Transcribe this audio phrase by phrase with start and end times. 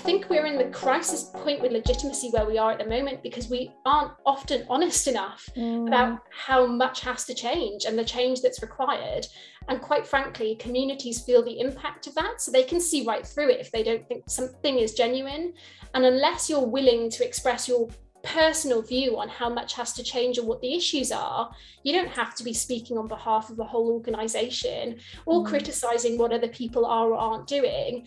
[0.00, 3.48] think we're in the crisis point with legitimacy where we are at the moment because
[3.48, 5.86] we aren't often honest enough mm.
[5.86, 9.26] about how much has to change and the change that's required.
[9.68, 12.40] And quite frankly, communities feel the impact of that.
[12.40, 15.52] So they can see right through it if they don't think something is genuine.
[15.94, 17.88] And unless you're willing to express your
[18.22, 21.50] personal view on how much has to change and what the issues are,
[21.82, 25.46] you don't have to be speaking on behalf of a whole organization or mm.
[25.46, 28.06] criticizing what other people are or aren't doing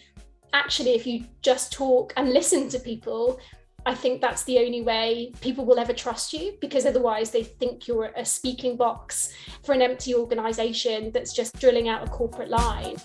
[0.53, 3.39] actually, if you just talk and listen to people,
[3.85, 7.87] I think that's the only way people will ever trust you because otherwise they think
[7.87, 12.95] you're a speaking box for an empty organization that's just drilling out a corporate line.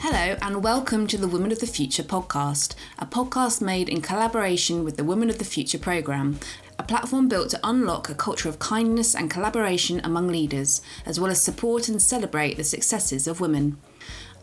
[0.00, 4.84] Hello, and welcome to the Women of the Future podcast, a podcast made in collaboration
[4.84, 6.40] with the Women of the Future programme,
[6.90, 11.40] platform built to unlock a culture of kindness and collaboration among leaders, as well as
[11.40, 13.78] support and celebrate the successes of women.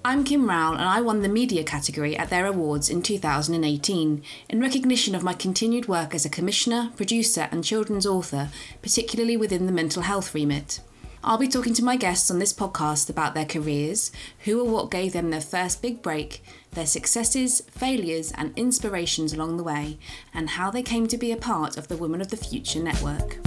[0.06, 4.62] I'm Kim Rowell, and I won the media category at their awards in 2018 in
[4.62, 8.50] recognition of my continued work as a commissioner, producer, and children's author,
[8.82, 10.80] particularly within the mental health remit.
[11.26, 14.10] I'll be talking to my guests on this podcast about their careers,
[14.46, 19.58] who or what gave them their first big break, their successes, failures, and inspirations along
[19.58, 19.98] the way,
[20.34, 23.38] and how they came to be a part of the Women of the Future network.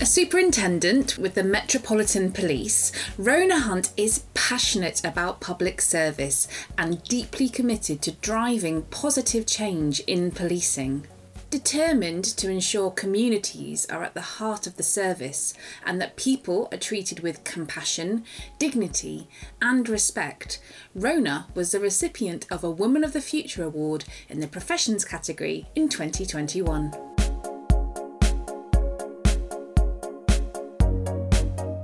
[0.00, 6.46] A superintendent with the Metropolitan Police, Rona Hunt is passionate about public service
[6.76, 11.06] and deeply committed to driving positive change in policing
[11.54, 15.54] determined to ensure communities are at the heart of the service
[15.86, 18.24] and that people are treated with compassion,
[18.58, 19.28] dignity,
[19.62, 20.60] and respect,
[20.96, 25.64] Rona was the recipient of a Woman of the Future Award in the Professions category
[25.76, 26.90] in 2021.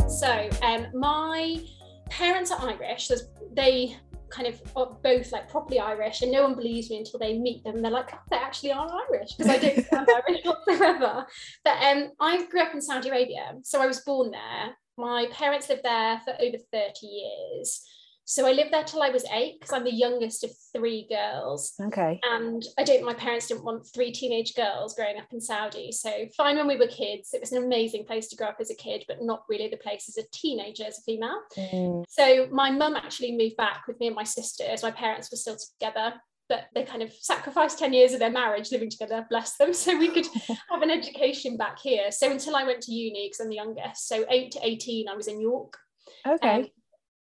[0.09, 1.63] So, um, my
[2.09, 3.09] parents are Irish.
[3.53, 3.97] They
[4.31, 4.61] kind of
[5.03, 7.83] both like properly Irish, and no one believes me until they meet them.
[7.83, 11.27] They're like, oh, they actually are Irish because I don't sound Irish whatsoever.
[11.65, 14.77] But um, I grew up in Saudi Arabia, so I was born there.
[14.97, 17.83] My parents lived there for over 30 years.
[18.31, 21.73] So I lived there till I was eight because I'm the youngest of three girls.
[21.81, 22.21] Okay.
[22.23, 25.91] And I don't, my parents didn't want three teenage girls growing up in Saudi.
[25.91, 28.71] So fine when we were kids, it was an amazing place to grow up as
[28.71, 31.41] a kid, but not really the place as a teenager, as a female.
[31.59, 32.05] Mm.
[32.09, 34.85] So my mum actually moved back with me and my sisters.
[34.85, 36.15] My parents were still together
[36.49, 39.97] but they kind of sacrificed 10 years of their marriage living together bless them so
[39.97, 40.27] we could
[40.69, 44.09] have an education back here so until i went to uni because i'm the youngest
[44.09, 45.79] so 8 to 18 i was in york
[46.27, 46.67] okay um,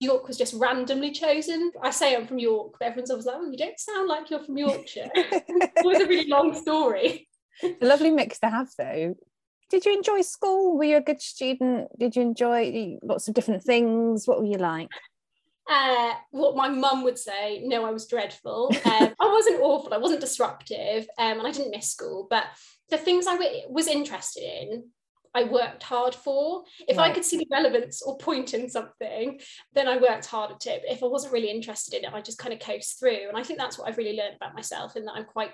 [0.00, 1.72] York was just randomly chosen.
[1.82, 4.42] I say I'm from York, but everyone's always like, oh, you don't sound like you're
[4.42, 5.10] from Yorkshire.
[5.14, 7.28] it was a really long story.
[7.62, 9.14] a lovely mix to have, though.
[9.70, 10.76] Did you enjoy school?
[10.76, 11.88] Were you a good student?
[11.98, 14.26] Did you enjoy lots of different things?
[14.26, 14.88] What were you like?
[15.68, 18.70] Uh, what my mum would say, no, I was dreadful.
[18.84, 22.26] Um, I wasn't awful, I wasn't disruptive, um, and I didn't miss school.
[22.28, 22.44] But
[22.90, 24.90] the things I w- was interested in,
[25.34, 26.64] I worked hard for.
[26.86, 27.10] If right.
[27.10, 29.40] I could see the relevance or point in something,
[29.72, 30.82] then I worked hard at it.
[30.86, 33.28] But if I wasn't really interested in it, I just kind of coast through.
[33.28, 35.52] And I think that's what I've really learned about myself, in that I'm quite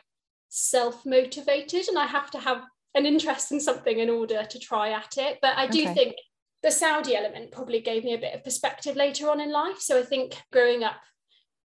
[0.51, 2.63] self-motivated and I have to have
[2.95, 5.39] an interest in something in order to try at it.
[5.41, 5.95] But I do okay.
[5.95, 6.15] think
[6.63, 9.79] the Saudi element probably gave me a bit of perspective later on in life.
[9.81, 11.01] So I think growing up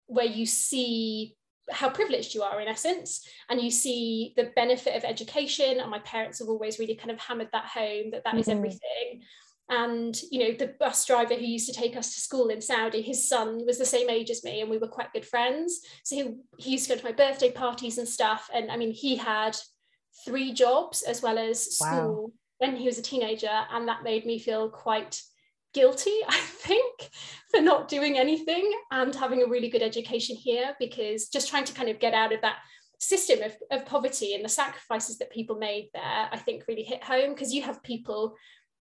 [0.05, 1.35] where you see
[1.71, 5.99] how privileged you are in essence and you see the benefit of education and my
[5.99, 8.39] parents have always really kind of hammered that home that that mm-hmm.
[8.39, 9.21] is everything
[9.69, 13.01] and you know the bus driver who used to take us to school in saudi
[13.01, 16.15] his son was the same age as me and we were quite good friends so
[16.15, 19.15] he, he used to go to my birthday parties and stuff and i mean he
[19.15, 19.55] had
[20.25, 22.31] three jobs as well as school wow.
[22.57, 25.21] when he was a teenager and that made me feel quite
[25.73, 27.09] guilty, I think,
[27.51, 31.73] for not doing anything and having a really good education here because just trying to
[31.73, 32.57] kind of get out of that
[32.99, 37.03] system of, of poverty and the sacrifices that people made there, I think really hit
[37.03, 38.35] home because you have people,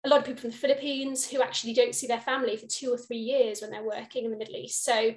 [0.06, 2.92] a lot of people from the Philippines who actually don't see their family for two
[2.92, 4.84] or three years when they're working in the Middle East.
[4.84, 5.12] So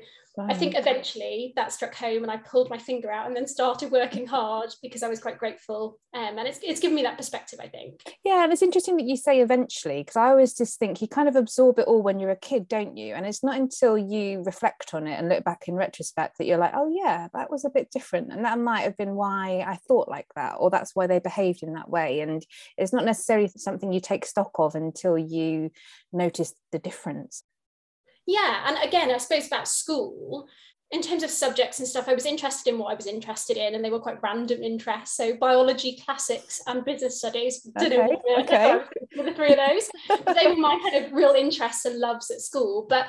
[0.49, 3.91] I think eventually that struck home and I pulled my finger out and then started
[3.91, 5.99] working hard because I was quite grateful.
[6.15, 8.01] Um, and it's, it's given me that perspective, I think.
[8.25, 11.29] Yeah, and it's interesting that you say eventually because I always just think you kind
[11.29, 13.15] of absorb it all when you're a kid, don't you?
[13.15, 16.59] And it's not until you reflect on it and look back in retrospect that you're
[16.59, 18.33] like, oh, yeah, that was a bit different.
[18.33, 21.63] And that might have been why I thought like that, or that's why they behaved
[21.63, 22.21] in that way.
[22.21, 22.45] And
[22.77, 25.71] it's not necessarily something you take stock of until you
[26.13, 27.43] notice the difference.
[28.31, 30.47] Yeah, and again, I suppose about school,
[30.93, 33.75] in terms of subjects and stuff, I was interested in what I was interested in,
[33.75, 35.17] and they were quite random interests.
[35.17, 37.67] So biology, classics, and business studies.
[37.77, 38.81] Okay, okay.
[39.17, 39.91] the three of those.
[40.37, 42.87] they were my kind of real interests and loves at school.
[42.89, 43.07] But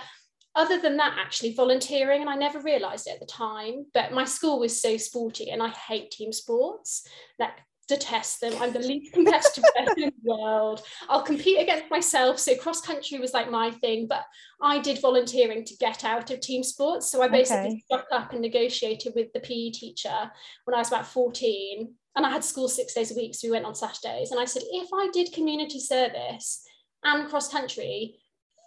[0.56, 4.26] other than that, actually volunteering, and I never realised it at the time, but my
[4.26, 7.08] school was so sporty, and I hate team sports.
[7.38, 8.54] Like detest them.
[8.60, 10.82] I'm the least competitive person in the world.
[11.10, 12.40] I'll compete against myself.
[12.40, 14.24] So cross country was like my thing, but
[14.62, 17.12] I did volunteering to get out of team sports.
[17.12, 17.84] So I basically okay.
[17.86, 20.32] stuck up and negotiated with the PE teacher
[20.66, 21.94] when I was about 14.
[22.16, 24.32] And I had school six days a week, so we went on Saturdays.
[24.32, 26.64] And I said, if I did community service
[27.04, 28.16] and cross country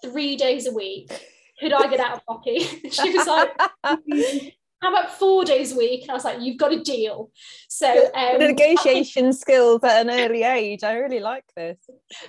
[0.02, 1.10] three days a week,
[1.60, 2.58] could I get out of hockey?
[2.90, 3.50] she was like,
[4.80, 6.02] how about four days a week?
[6.02, 7.30] And I was like, you've got a deal.
[7.68, 10.84] So um, negotiation skills at an early age.
[10.84, 11.78] I really like this.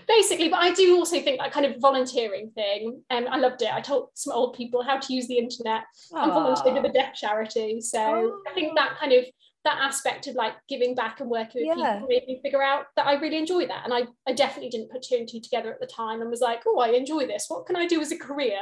[0.07, 3.61] Basically, but I do also think that kind of volunteering thing, and um, I loved
[3.61, 3.73] it.
[3.73, 7.13] I taught some old people how to use the internet and volunteered with a deaf
[7.13, 7.81] charity.
[7.81, 8.31] So Aww.
[8.49, 9.25] I think that kind of
[9.65, 11.95] that aspect of like giving back and working with yeah.
[11.95, 13.81] people made me figure out that I really enjoy that.
[13.83, 16.39] And I, I definitely didn't put two and two together at the time and was
[16.39, 17.45] like, oh, I enjoy this.
[17.47, 18.61] What can I do as a career?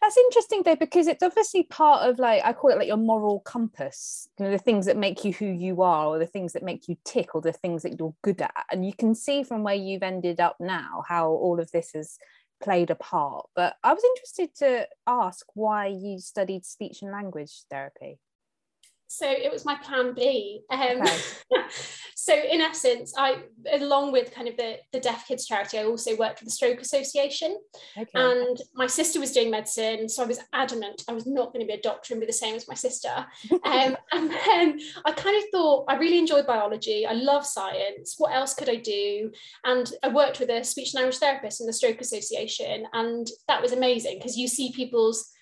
[0.00, 3.40] That's interesting though, because it's obviously part of like I call it like your moral
[3.40, 6.62] compass, you know, the things that make you who you are, or the things that
[6.62, 8.64] make you tick, or the things that you're good at.
[8.70, 12.18] And you can see from where you've ended up now how all of this has
[12.62, 13.46] played a part.
[13.54, 18.18] But I was interested to ask why you studied speech and language therapy
[19.08, 20.60] so it was my plan B.
[20.70, 21.18] Um, okay.
[22.14, 23.38] so in essence, I,
[23.72, 26.80] along with kind of the, the Deaf Kids charity, I also worked with the Stroke
[26.80, 27.56] Association.
[27.96, 28.10] Okay.
[28.14, 31.66] And my sister was doing medicine, so I was adamant I was not going to
[31.66, 33.26] be a doctor and be the same as my sister.
[33.64, 37.06] Um, and then I kind of thought I really enjoyed biology.
[37.06, 38.16] I love science.
[38.18, 39.32] What else could I do?
[39.64, 43.62] And I worked with a speech and language therapist in the Stroke Association, and that
[43.62, 45.32] was amazing because you see people's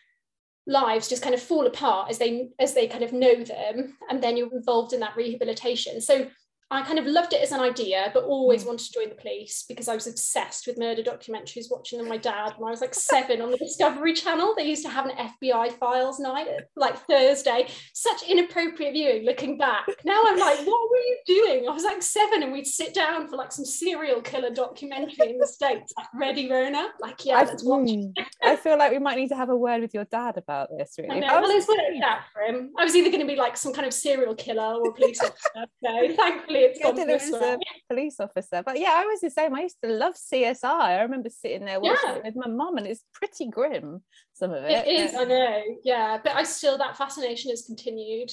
[0.66, 4.22] lives just kind of fall apart as they as they kind of know them and
[4.22, 6.00] then you're involved in that rehabilitation.
[6.00, 6.26] So
[6.68, 8.68] I kind of loved it as an idea, but always mm.
[8.68, 12.08] wanted to join the police because I was obsessed with murder documentaries, watching them.
[12.08, 14.54] My dad when I was like seven on the Discovery Channel.
[14.56, 17.68] They used to have an FBI files night, like Thursday.
[17.94, 19.24] Such inappropriate viewing.
[19.24, 21.68] Looking back now, I'm like, what were you doing?
[21.68, 25.38] I was like seven, and we'd sit down for like some serial killer documentary in
[25.38, 26.88] the states, like Ready Rona.
[27.00, 27.88] Like, yeah, let's watch.
[27.88, 30.68] Mm, I feel like we might need to have a word with your dad about
[30.76, 30.96] this.
[30.98, 31.40] Really, I know.
[31.40, 32.72] well, it's worked out for him.
[32.76, 35.66] I was either going to be like some kind of serial killer or police officer.
[35.84, 37.58] So thankfully it's this a
[37.88, 38.62] police officer.
[38.64, 39.54] But yeah, I was the same.
[39.54, 40.64] I used to love CSI.
[40.64, 42.16] I remember sitting there watching yeah.
[42.16, 44.02] it with my mum, and it's pretty grim.
[44.34, 44.70] Some of it.
[44.70, 45.14] It is.
[45.14, 45.62] I know.
[45.84, 48.30] Yeah, but I still that fascination has continued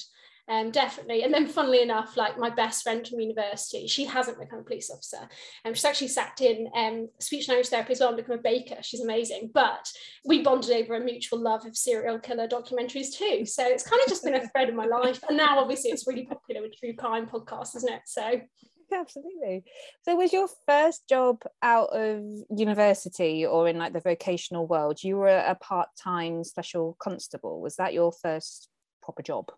[0.50, 1.24] um, definitely.
[1.24, 4.92] And then, funnily enough, like my best friend from university, she hasn't become a police
[4.92, 5.20] officer.
[5.64, 8.42] And um, she's actually sat in um, speech language therapy as well and become a
[8.42, 8.76] baker.
[8.82, 9.52] She's amazing.
[9.54, 9.88] But
[10.26, 13.46] we bonded over a mutual love of serial killer documentaries too.
[13.46, 15.24] So it's kind of just been a thread in my life.
[15.30, 18.02] And now, obviously, it's really popular with true crime podcasts, isn't it?
[18.06, 18.42] So
[18.94, 19.64] absolutely
[20.04, 22.22] so was your first job out of
[22.56, 27.94] university or in like the vocational world you were a part-time special constable was that
[27.94, 28.70] your first
[29.02, 29.50] proper job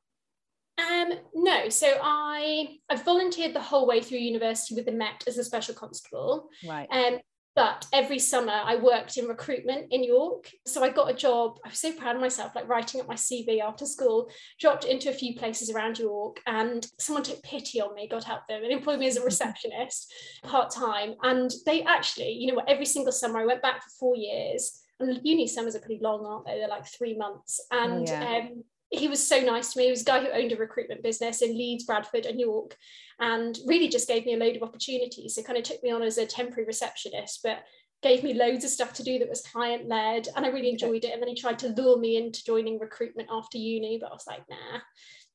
[0.77, 5.37] um, no, so I I volunteered the whole way through university with the Met as
[5.37, 6.49] a special constable.
[6.67, 6.87] Right.
[6.91, 7.19] Um,
[7.55, 10.51] but every summer I worked in recruitment in York.
[10.65, 11.57] So I got a job.
[11.65, 14.29] I was so proud of myself, like writing up my CV after school,
[14.59, 18.41] dropped into a few places around York, and someone took pity on me, God help
[18.49, 20.13] them, and employed me as a receptionist
[20.43, 21.15] part time.
[21.23, 24.81] And they actually, you know what, every single summer I went back for four years.
[24.99, 26.57] And uni summers are pretty long, aren't they?
[26.57, 27.65] They're like three months.
[27.71, 28.41] And yeah.
[28.49, 28.63] um,
[28.95, 29.85] he was so nice to me.
[29.85, 32.75] He was a guy who owned a recruitment business in Leeds, Bradford, and York,
[33.19, 35.35] and really just gave me a load of opportunities.
[35.35, 37.63] So kind of took me on as a temporary receptionist, but
[38.01, 41.03] gave me loads of stuff to do that was client led, and I really enjoyed
[41.03, 41.11] it.
[41.11, 44.27] And then he tried to lure me into joining recruitment after uni, but I was
[44.27, 44.79] like, nah.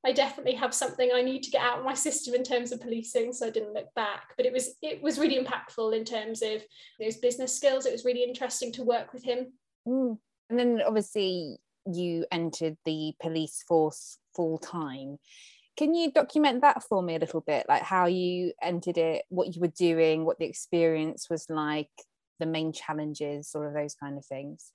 [0.02, 2.80] I definitely have something I need to get out of my system in terms of
[2.80, 4.32] policing, so I didn't look back.
[4.36, 6.62] But it was it was really impactful in terms of
[6.98, 7.84] those business skills.
[7.84, 9.52] It was really interesting to work with him.
[9.86, 10.16] Mm.
[10.48, 15.18] And then obviously you entered the police force full time.
[15.76, 19.54] Can you document that for me a little bit, like how you entered it, what
[19.54, 21.90] you were doing, what the experience was like,
[22.38, 24.72] the main challenges, all of those kind of things?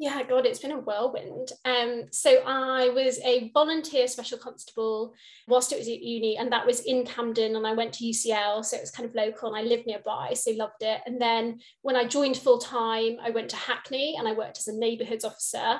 [0.00, 1.52] Yeah, God, it's been a whirlwind.
[1.64, 5.14] Um, so I was a volunteer special constable
[5.46, 7.54] whilst it was at uni, and that was in Camden.
[7.54, 10.34] And I went to UCL, so it was kind of local, and I lived nearby,
[10.34, 11.00] so loved it.
[11.06, 14.66] And then when I joined full time, I went to Hackney and I worked as
[14.66, 15.78] a neighbourhoods officer.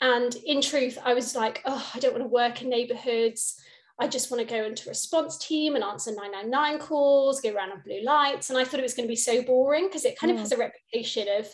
[0.00, 3.60] And in truth, I was like, oh, I don't want to work in neighbourhoods.
[4.00, 7.70] I just want to go into a response team and answer 999 calls, go around
[7.70, 8.50] on blue lights.
[8.50, 10.34] And I thought it was going to be so boring because it kind mm.
[10.34, 11.48] of has a reputation of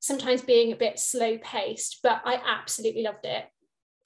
[0.00, 3.44] sometimes being a bit slow paced, but I absolutely loved it.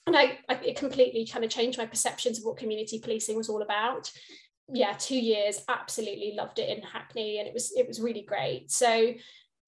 [0.07, 3.49] and I, I it completely kind of changed my perceptions of what community policing was
[3.49, 4.11] all about
[4.73, 8.71] yeah two years absolutely loved it in hackney and it was it was really great
[8.71, 9.13] so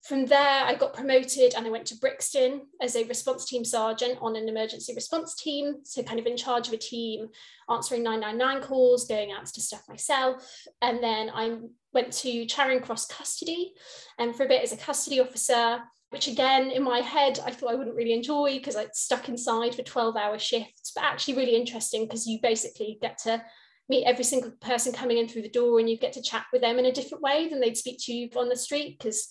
[0.05, 4.19] from there, I got promoted and I went to Brixton as a response team sergeant
[4.21, 5.77] on an emergency response team.
[5.83, 7.29] So, kind of in charge of a team,
[7.71, 10.67] answering 999 calls, going out to stuff myself.
[10.83, 11.57] And then I
[11.95, 13.73] went to Charing Cross Custody
[14.19, 15.81] and um, for a bit as a custody officer,
[16.15, 19.75] which again, in my head, I thought I wouldn't really enjoy because I'd stuck inside
[19.75, 23.43] for 12 hour shifts, but actually really interesting because you basically get to
[23.89, 26.63] meet every single person coming in through the door and you get to chat with
[26.63, 29.29] them in a different way than they'd speak to you on the street because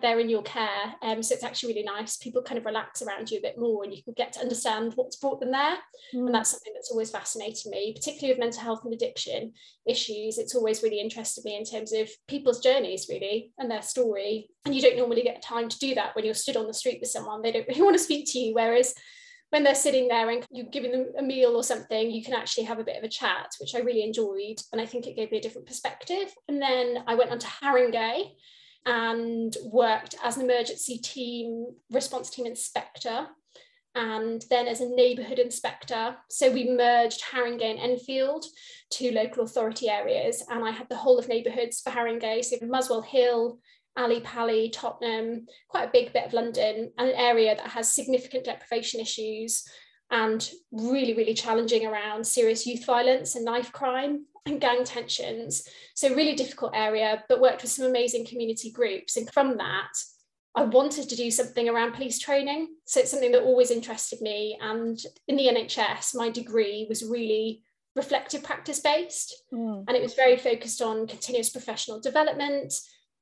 [0.00, 0.94] they're in your care.
[1.02, 2.16] Um, so it's actually really nice.
[2.16, 4.92] People kind of relax around you a bit more and you can get to understand
[4.96, 5.76] what's brought them there.
[6.14, 6.26] Mm.
[6.26, 9.52] And that's something that's always fascinated me, particularly with mental health and addiction
[9.86, 10.38] issues.
[10.38, 14.50] It's always really interested me in terms of people's journeys, really, and their story.
[14.64, 16.98] And you don't normally get time to do that when you're stood on the street
[17.00, 17.42] with someone.
[17.42, 18.54] They don't really want to speak to you.
[18.54, 18.94] Whereas
[19.50, 22.64] when they're sitting there and you're giving them a meal or something, you can actually
[22.64, 24.56] have a bit of a chat, which I really enjoyed.
[24.72, 26.34] And I think it gave me a different perspective.
[26.48, 28.32] And then I went on to Haringey
[28.86, 33.28] and worked as an emergency team response team inspector
[33.94, 36.16] and then as a neighbourhood inspector.
[36.28, 38.44] So we merged Haringey and Enfield,
[38.90, 43.02] two local authority areas, and I had the whole of neighbourhoods for Haringey, so Muswell
[43.02, 43.58] Hill,
[43.96, 48.44] Ali Pali, Tottenham, quite a big bit of London, and an area that has significant
[48.44, 49.64] deprivation issues
[50.10, 55.68] and really, really challenging around serious youth violence and knife crime and gang tensions.
[55.94, 59.16] So, really difficult area, but worked with some amazing community groups.
[59.16, 59.92] And from that,
[60.54, 62.68] I wanted to do something around police training.
[62.84, 64.58] So, it's something that always interested me.
[64.60, 64.98] And
[65.28, 67.62] in the NHS, my degree was really
[67.96, 69.34] reflective practice based.
[69.52, 69.84] Mm.
[69.86, 72.74] And it was very focused on continuous professional development.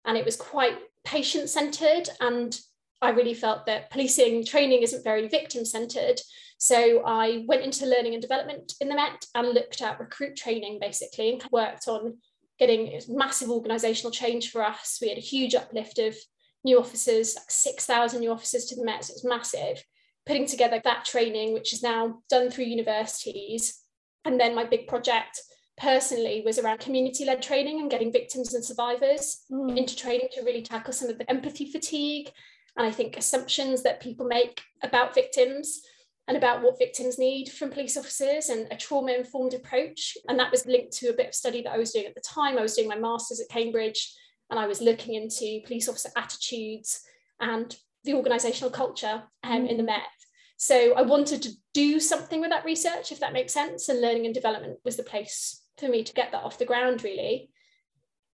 [0.05, 2.09] And it was quite patient centered.
[2.21, 2.59] And
[3.01, 6.21] I really felt that policing training isn't very victim centered.
[6.63, 10.79] So I went into learning and development in the Met and looked at recruit training
[10.81, 12.19] basically and worked on
[12.57, 15.01] getting massive organisational change for us.
[15.03, 16.15] We had a huge uplift of
[16.63, 19.83] new officers, like 6,000 new officers to the Met, so it's massive.
[20.25, 23.81] Putting together that training, which is now done through universities.
[24.25, 25.41] And then my big project
[25.77, 29.77] personally was around community led training and getting victims and survivors mm.
[29.77, 32.31] into training to really tackle some of the empathy fatigue
[32.77, 35.83] and I think assumptions that people make about victims
[36.29, 40.17] and about what victims need from police officers and a trauma informed approach.
[40.29, 42.23] And that was linked to a bit of study that I was doing at the
[42.23, 42.59] time.
[42.59, 44.15] I was doing my master's at Cambridge
[44.51, 47.03] and I was looking into police officer attitudes
[47.41, 47.75] and
[48.05, 49.69] the organisational culture um, mm.
[49.69, 49.87] in the mm.
[49.87, 50.03] Met.
[50.57, 53.89] So I wanted to do something with that research, if that makes sense.
[53.89, 57.03] And learning and development was the place for me to get that off the ground,
[57.03, 57.51] really.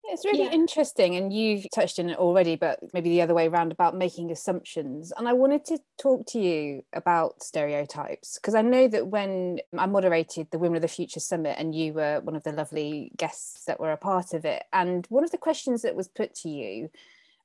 [0.07, 0.51] It's really yeah.
[0.51, 4.31] interesting, and you've touched on it already, but maybe the other way around about making
[4.31, 5.11] assumptions.
[5.17, 9.85] And I wanted to talk to you about stereotypes because I know that when I
[9.87, 13.65] moderated the Women of the Future Summit, and you were one of the lovely guests
[13.65, 16.49] that were a part of it, and one of the questions that was put to
[16.49, 16.89] you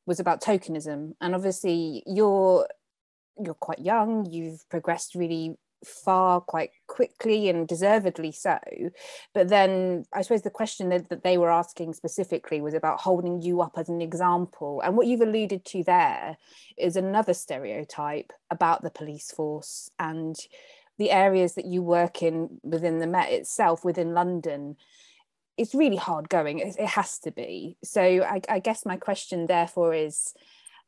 [0.06, 1.14] was about tokenism.
[1.20, 2.68] And obviously, you're
[3.42, 8.58] you're quite young, you've progressed really far quite quickly and deservedly so.
[9.34, 13.40] But then I suppose the question that, that they were asking specifically was about holding
[13.40, 14.80] you up as an example.
[14.84, 16.36] And what you've alluded to there
[16.76, 20.36] is another stereotype about the police force and
[20.98, 24.76] the areas that you work in within the Met itself, within London.
[25.56, 26.58] It's really hard going.
[26.58, 27.78] It, it has to be.
[27.82, 30.34] So I, I guess my question therefore is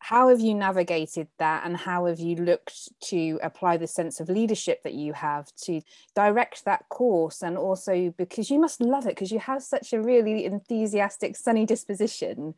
[0.02, 4.28] how have you navigated that and how have you looked to apply the sense of
[4.28, 5.80] leadership that you have to
[6.16, 7.40] direct that course?
[7.40, 11.64] And also because you must love it because you have such a really enthusiastic sunny
[11.64, 12.54] disposition.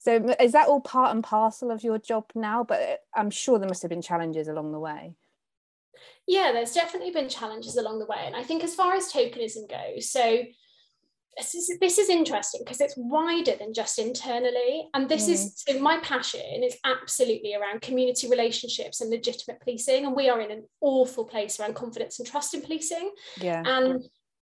[0.00, 2.64] So is that all part and parcel of your job now?
[2.64, 5.14] But uh, i'm sure there must have been challenges along the way.
[6.26, 9.68] Yeah there's definitely been challenges along the way and i think as far as tokenism
[9.68, 10.44] goes so
[11.36, 14.88] this is, this is interesting because it's wider than just internally.
[14.94, 15.32] And this mm.
[15.32, 20.04] is so my passion is absolutely around community relationships and legitimate policing.
[20.04, 23.12] And we are in an awful place around confidence and trust in policing.
[23.38, 23.62] Yeah.
[23.64, 24.02] And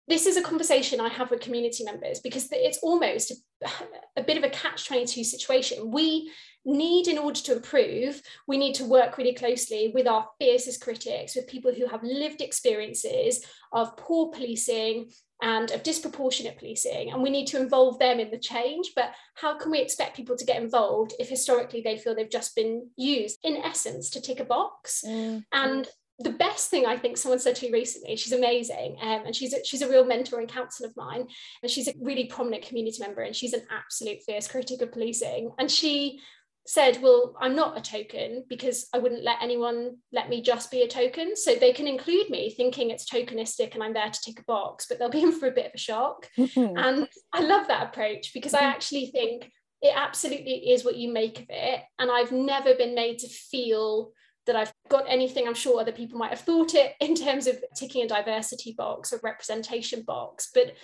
[0.08, 3.68] this is a conversation I have with community members because it's almost a,
[4.16, 5.90] a bit of a catch 22 situation.
[5.90, 6.32] We
[6.64, 11.36] need, in order to improve, we need to work really closely with our fiercest critics,
[11.36, 15.10] with people who have lived experiences of poor policing,
[15.42, 19.56] and of disproportionate policing and we need to involve them in the change but how
[19.56, 23.38] can we expect people to get involved if historically they feel they've just been used
[23.44, 25.44] in essence to tick a box mm.
[25.52, 25.88] and
[26.20, 29.54] the best thing I think someone said to me recently, she's amazing, um, and she's
[29.54, 31.28] a, she's a real mentor and counsel of mine,
[31.62, 35.52] and she's a really prominent community member, and she's an absolute fierce critic of policing.
[35.58, 36.20] And she
[36.68, 40.82] said, well, I'm not a token because I wouldn't let anyone let me just be
[40.82, 41.34] a token.
[41.34, 44.84] So they can include me thinking it's tokenistic and I'm there to tick a box,
[44.86, 46.28] but they'll be in for a bit of a shock.
[46.36, 46.76] Mm-hmm.
[46.76, 48.70] And I love that approach because I mm-hmm.
[48.70, 51.80] actually think it absolutely is what you make of it.
[51.98, 54.12] And I've never been made to feel
[54.44, 57.64] that I've got anything I'm sure other people might have thought it in terms of
[57.76, 60.50] ticking a diversity box or representation box.
[60.52, 60.74] But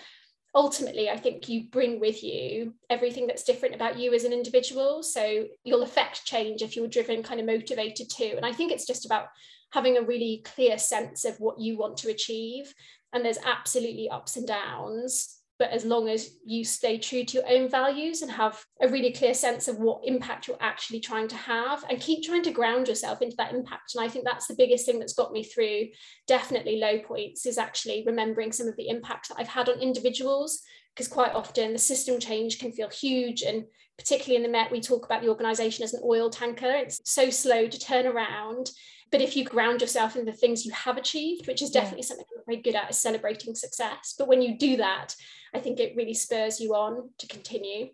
[0.54, 5.02] ultimately, I think you bring with you everything that's different about you as an individual.
[5.02, 8.34] So you'll affect change if you're driven, kind of motivated too.
[8.36, 9.26] And I think it's just about
[9.72, 12.72] having a really clear sense of what you want to achieve.
[13.12, 17.48] And there's absolutely ups and downs but as long as you stay true to your
[17.48, 21.36] own values and have a really clear sense of what impact you're actually trying to
[21.36, 23.94] have and keep trying to ground yourself into that impact.
[23.94, 25.88] And i think that's the biggest thing that's got me through
[26.26, 30.62] definitely low points is actually remembering some of the impact that i've had on individuals
[30.94, 33.64] because quite often the system change can feel huge and
[33.98, 37.30] particularly in the met we talk about the organization as an oil tanker it's so
[37.30, 38.70] slow to turn around
[39.14, 42.06] but if you ground yourself in the things you have achieved, which is definitely yeah.
[42.06, 44.16] something I'm very good at, is celebrating success.
[44.18, 45.14] But when you do that,
[45.54, 47.90] I think it really spurs you on to continue.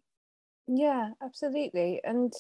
[0.67, 2.01] Yeah, absolutely.
[2.05, 2.33] And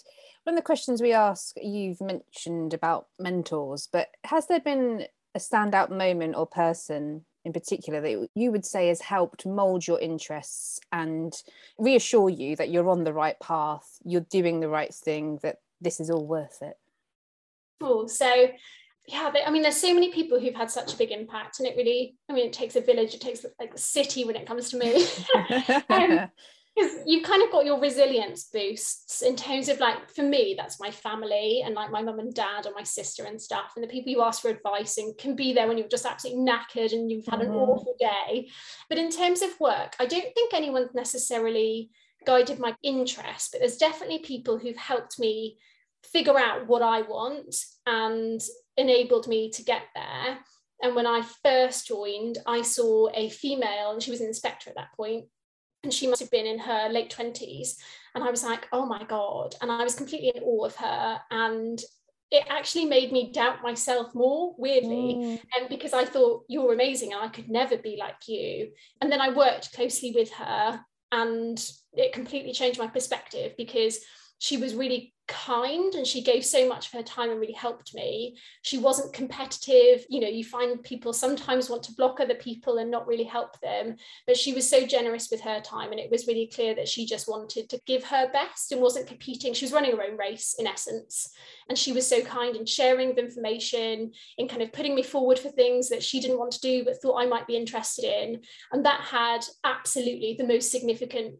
[0.45, 5.39] one of the questions we ask, you've mentioned about mentors, but has there been a
[5.39, 10.81] standout moment or person in particular that you would say has helped mold your interests
[10.93, 11.35] and
[11.79, 16.01] reassure you that you're on the right path, you're doing the right thing, that this
[16.01, 16.77] is all worth it?
[17.81, 18.09] Cool.
[18.09, 18.51] So
[19.11, 21.77] yeah, I mean, there's so many people who've had such a big impact, and it
[21.77, 24.71] really, I mean, it takes a village, it takes like a city when it comes
[24.71, 25.05] to me.
[25.89, 26.31] um,
[26.81, 30.81] because you've kind of got your resilience boosts in terms of like for me that's
[30.81, 33.89] my family and like my mum and dad and my sister and stuff and the
[33.89, 37.11] people you ask for advice and can be there when you're just absolutely knackered and
[37.11, 37.53] you've had mm-hmm.
[37.53, 38.49] an awful day
[38.89, 41.91] but in terms of work i don't think anyone's necessarily
[42.27, 45.57] guided my interest but there's definitely people who've helped me
[46.05, 47.55] figure out what I want
[47.87, 48.41] and
[48.77, 50.39] enabled me to get there.
[50.83, 54.77] And when I first joined, I saw a female, and she was an inspector at
[54.77, 55.27] that point,
[55.83, 57.77] and she must have been in her late 20s.
[58.15, 59.55] And I was like, oh my God.
[59.61, 61.21] And I was completely in awe of her.
[61.31, 61.81] And
[62.31, 65.41] it actually made me doubt myself more, weirdly, mm.
[65.57, 68.71] and because I thought you're amazing and I could never be like you.
[69.01, 73.99] And then I worked closely with her, and it completely changed my perspective because
[74.39, 77.95] she was really kind and she gave so much of her time and really helped
[77.95, 78.37] me.
[78.63, 80.05] She wasn't competitive.
[80.09, 83.59] You know you find people sometimes want to block other people and not really help
[83.61, 86.89] them but she was so generous with her time and it was really clear that
[86.89, 89.55] she just wanted to give her best and wasn't competing.
[89.55, 91.33] She was running her own race in essence
[91.69, 95.39] and she was so kind in sharing the information in kind of putting me forward
[95.39, 98.41] for things that she didn't want to do but thought I might be interested in.
[98.73, 101.37] And that had absolutely the most significant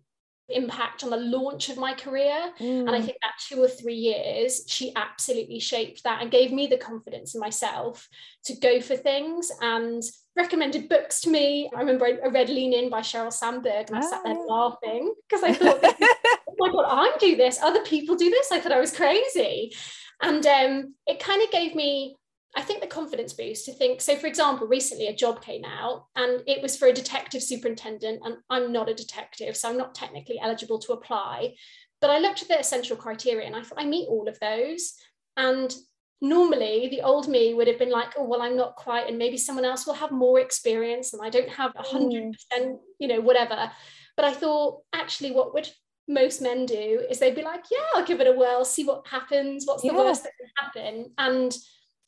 [0.51, 2.53] impact on the launch of my career.
[2.59, 2.81] Mm.
[2.81, 6.67] And I think that two or three years, she absolutely shaped that and gave me
[6.67, 8.09] the confidence in myself
[8.45, 10.03] to go for things and
[10.37, 11.71] recommended books to me.
[11.75, 14.55] I remember I read Lean In by Sheryl Sandberg and I sat there ah.
[14.55, 17.61] laughing because I thought, oh my God, I do this.
[17.63, 18.53] Other people do this.
[18.53, 19.73] I thought I was crazy.
[20.23, 22.17] And um, it kind of gave me
[22.57, 24.01] I think the confidence boost to think.
[24.01, 28.23] So, for example, recently a job came out and it was for a detective superintendent,
[28.25, 31.55] and I'm not a detective, so I'm not technically eligible to apply.
[32.01, 34.95] But I looked at the essential criteria and I thought I meet all of those.
[35.37, 35.73] And
[36.21, 39.37] normally the old me would have been like, oh, well, I'm not quite, and maybe
[39.37, 42.33] someone else will have more experience and I don't have hundred mm.
[42.33, 43.71] percent, you know, whatever.
[44.17, 45.71] But I thought actually what would
[46.09, 49.07] most men do is they'd be like, yeah, I'll give it a whirl, see what
[49.07, 49.97] happens, what's the yeah.
[49.97, 51.13] worst that can happen.
[51.17, 51.57] And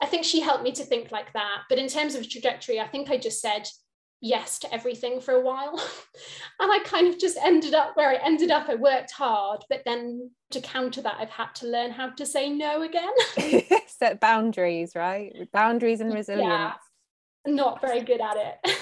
[0.03, 1.63] I think she helped me to think like that.
[1.69, 3.69] But in terms of trajectory, I think I just said
[4.21, 5.75] yes to everything for a while.
[6.61, 8.69] and I kind of just ended up where I ended up.
[8.69, 12.51] I worked hard, but then to counter that, I've had to learn how to say
[12.51, 13.13] no again.
[13.87, 15.33] Set boundaries, right?
[15.53, 16.49] Boundaries and resilience.
[16.49, 16.73] Yeah
[17.47, 18.77] not very good at it.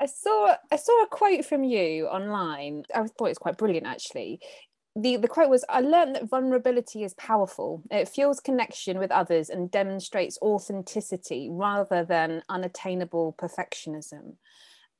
[0.00, 2.84] I saw I saw a quote from you online.
[2.94, 4.40] I thought it was quite brilliant actually
[4.96, 7.82] the, the quote was I learned that vulnerability is powerful.
[7.90, 14.36] It fuels connection with others and demonstrates authenticity rather than unattainable perfectionism.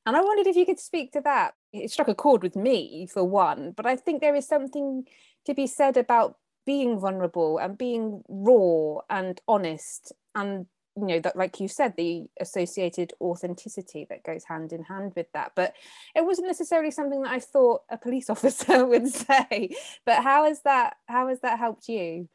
[0.04, 1.54] And I wondered if you could speak to that.
[1.72, 5.04] It struck a chord with me, for one, but I think there is something
[5.46, 11.36] to be said about being vulnerable and being raw and honest and you know that
[11.36, 15.52] like you said the associated authenticity that goes hand in hand with that.
[15.54, 15.74] But
[16.14, 19.76] it wasn't necessarily something that i thought a police officer would say.
[20.04, 22.28] But how has that how has that helped you?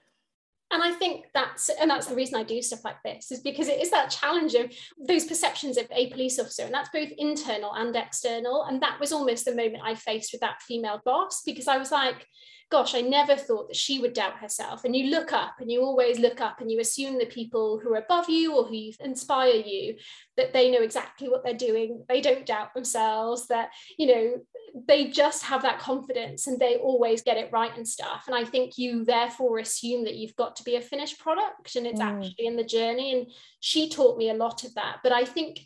[0.74, 3.67] And i think that's and that's the reason i do stuff like this is because
[3.67, 4.71] it is that challenge of
[5.06, 8.63] those perceptions of a police officer and that's both internal and external.
[8.63, 11.91] And that was almost the moment i faced with that female boss because i was
[11.91, 12.28] like
[12.71, 14.86] gosh, I never thought that she would doubt herself.
[14.86, 17.93] And you look up and you always look up and you assume the people who
[17.93, 19.97] are above you or who inspire you,
[20.38, 22.03] that they know exactly what they're doing.
[22.07, 24.34] They don't doubt themselves, that, you know,
[24.88, 28.23] they just have that confidence and they always get it right and stuff.
[28.27, 31.86] And I think you therefore assume that you've got to be a finished product and
[31.86, 32.05] it's mm.
[32.05, 33.13] actually in the journey.
[33.13, 33.27] And
[33.60, 34.99] she taught me a lot of that.
[35.03, 35.60] But I think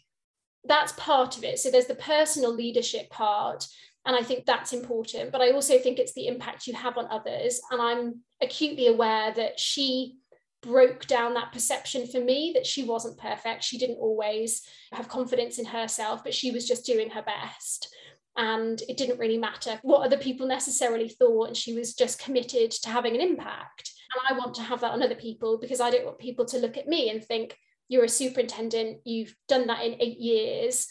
[0.63, 1.59] that's part of it.
[1.59, 3.67] So there's the personal leadership part
[4.05, 5.31] and I think that's important.
[5.31, 7.59] But I also think it's the impact you have on others.
[7.71, 10.17] And I'm acutely aware that she
[10.61, 13.63] broke down that perception for me that she wasn't perfect.
[13.63, 17.93] She didn't always have confidence in herself, but she was just doing her best.
[18.37, 21.47] And it didn't really matter what other people necessarily thought.
[21.47, 23.91] And she was just committed to having an impact.
[24.13, 26.59] And I want to have that on other people because I don't want people to
[26.59, 30.87] look at me and think, you're a superintendent, you've done that in eight years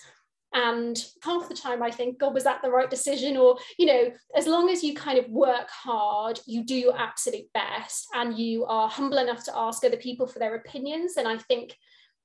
[0.54, 3.36] and half the time i think god was that the right decision?
[3.36, 7.52] Or you know as long as you kind of work hard you do your absolute
[7.52, 11.36] best and you are humble enough to ask other people for their opinions then i
[11.36, 11.76] think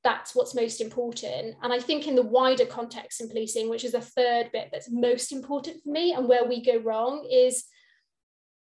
[0.02, 1.56] that's what's most important.
[1.62, 4.90] And i think in the wider context in policing which is the third bit that's
[4.90, 7.66] most important for me and where we go wrong is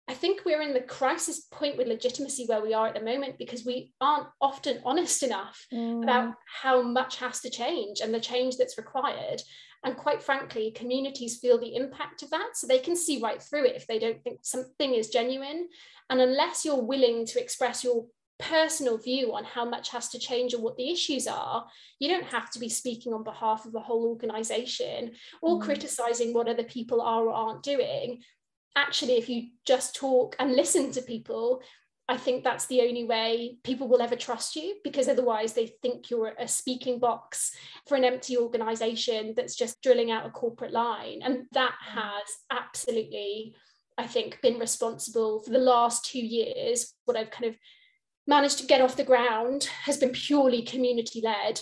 [0.06, 3.38] I think we're in the crisis point with legitimacy where we are at the moment
[3.38, 6.02] because we aren't often honest enough mm.
[6.02, 9.40] about how much has to change and the change that's required.
[9.82, 12.50] And quite frankly, communities feel the impact of that.
[12.54, 15.68] So they can see right through it if they don't think something is genuine.
[16.10, 18.04] And unless you're willing to express your
[18.38, 21.66] personal view on how much has to change or what the issues are,
[21.98, 25.62] you don't have to be speaking on behalf of a whole organization or mm.
[25.62, 28.22] criticizing what other people are or aren't doing
[28.76, 31.62] actually, if you just talk and listen to people,
[32.08, 36.10] I think that's the only way people will ever trust you because otherwise they think
[36.10, 37.56] you're a speaking box
[37.88, 41.20] for an empty organization that's just drilling out a corporate line.
[41.22, 42.00] And that mm.
[42.00, 43.54] has absolutely,
[43.96, 46.92] I think, been responsible for the last two years.
[47.06, 47.56] What I've kind of
[48.26, 51.60] managed to get off the ground has been purely community led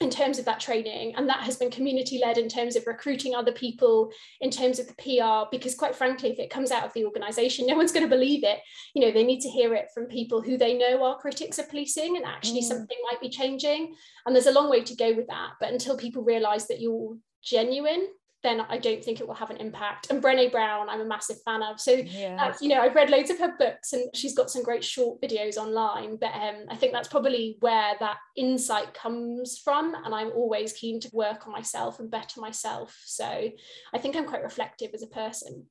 [0.00, 3.34] in terms of that training and that has been community led in terms of recruiting
[3.34, 4.10] other people
[4.42, 7.66] in terms of the PR because quite frankly if it comes out of the organization
[7.66, 8.58] no one's going to believe it
[8.94, 11.68] you know they need to hear it from people who they know are critics of
[11.70, 12.64] policing and actually mm.
[12.64, 13.94] something might be changing
[14.26, 17.16] and there's a long way to go with that but until people realize that you're
[17.42, 18.06] genuine
[18.46, 20.10] then I don't think it will have an impact.
[20.10, 21.80] And Brené Brown, I'm a massive fan of.
[21.80, 22.54] So, yeah.
[22.60, 25.56] you know, I've read loads of her books and she's got some great short videos
[25.56, 26.16] online.
[26.16, 29.94] But um, I think that's probably where that insight comes from.
[30.04, 32.96] And I'm always keen to work on myself and better myself.
[33.04, 35.66] So I think I'm quite reflective as a person.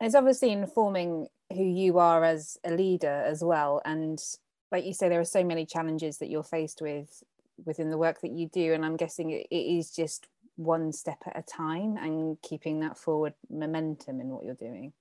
[0.00, 3.82] It's obviously informing who you are as a leader as well.
[3.84, 4.22] And
[4.70, 7.22] like you say, there are so many challenges that you're faced with
[7.64, 8.74] within the work that you do.
[8.74, 13.34] And I'm guessing it is just one step at a time and keeping that forward
[13.50, 14.92] momentum in what you're doing?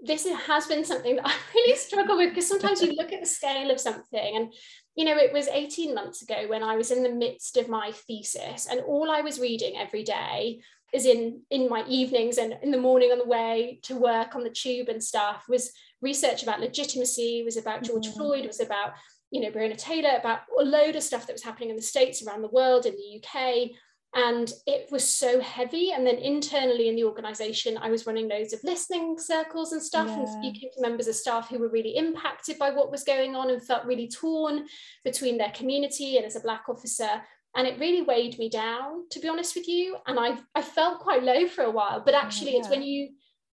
[0.00, 3.26] This has been something that I really struggle with because sometimes you look at the
[3.26, 4.52] scale of something and
[4.94, 7.90] you know it was 18 months ago when I was in the midst of my
[7.92, 10.60] thesis and all I was reading every day
[10.92, 14.44] is in in my evenings and in the morning on the way to work on
[14.44, 18.18] the tube and stuff was research about legitimacy was about George mm-hmm.
[18.18, 18.92] Floyd was about
[19.30, 22.22] you know Breonna Taylor about a load of stuff that was happening in the states
[22.22, 23.70] around the world in the UK
[24.14, 25.92] and it was so heavy.
[25.92, 30.08] And then internally in the organization i was running loads of listening circles and stuff
[30.08, 30.20] yeah.
[30.20, 33.50] and speaking to members of staff who were really impacted by what was going on
[33.50, 34.66] and felt really torn
[35.04, 37.22] between their community and as a black officer.
[37.54, 39.96] And it really weighed me down to be honest with you.
[40.06, 42.02] And i i felt quite low for a while.
[42.04, 42.60] But actually yeah.
[42.60, 43.10] it's when you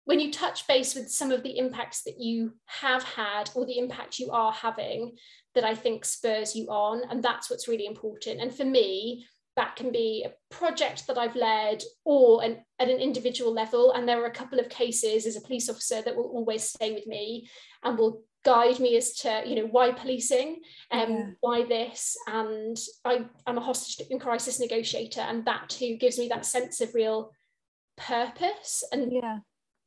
[0.06, 3.78] when you touch base with some of the impacts that you have had or the
[3.78, 5.16] impact you are having
[5.54, 7.02] that i think spurs you on.
[7.10, 8.40] And that's what's really important.
[8.40, 12.98] And for me that can be a project that I've led or an, at an
[12.98, 13.92] individual level.
[13.92, 16.92] And there are a couple of cases as a police officer that will always stay
[16.92, 17.48] with me
[17.82, 21.26] and will guide me as to, you know, why policing and um, yeah.
[21.40, 22.16] why this.
[22.26, 26.80] And I, I'm a hostage and crisis negotiator, and that too gives me that sense
[26.80, 27.30] of real
[27.96, 29.38] purpose and yeah.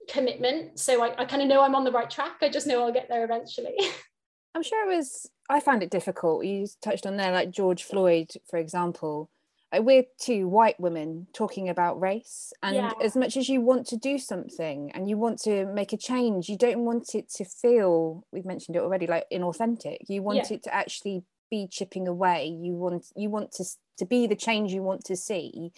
[0.09, 0.79] commitment.
[0.79, 2.37] So I, I kind of know I'm on the right track.
[2.41, 3.75] I just know I'll get there eventually.
[4.55, 6.45] I'm sure it was, I found it difficult.
[6.45, 9.29] You touched on there, like George Floyd, for example
[9.73, 12.91] we're two white women talking about race and yeah.
[13.03, 16.47] as much as you want to do something and you want to make a change
[16.47, 20.53] you don't want it to feel we've mentioned it already like inauthentic you want yeah.
[20.53, 23.63] it to actually be chipping away you want you want to
[23.97, 25.71] to be the change you want to see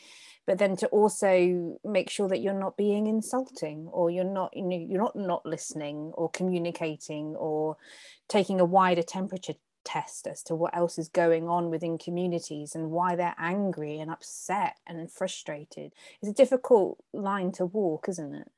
[0.45, 4.63] but then to also make sure that you're not being insulting or you're not you
[4.63, 7.77] know you're not not listening or communicating or
[8.27, 9.53] taking a wider temperature
[9.91, 14.11] test as to what else is going on within communities and why they're angry and
[14.11, 15.91] upset and frustrated.
[16.21, 18.51] It's a difficult line to walk isn't it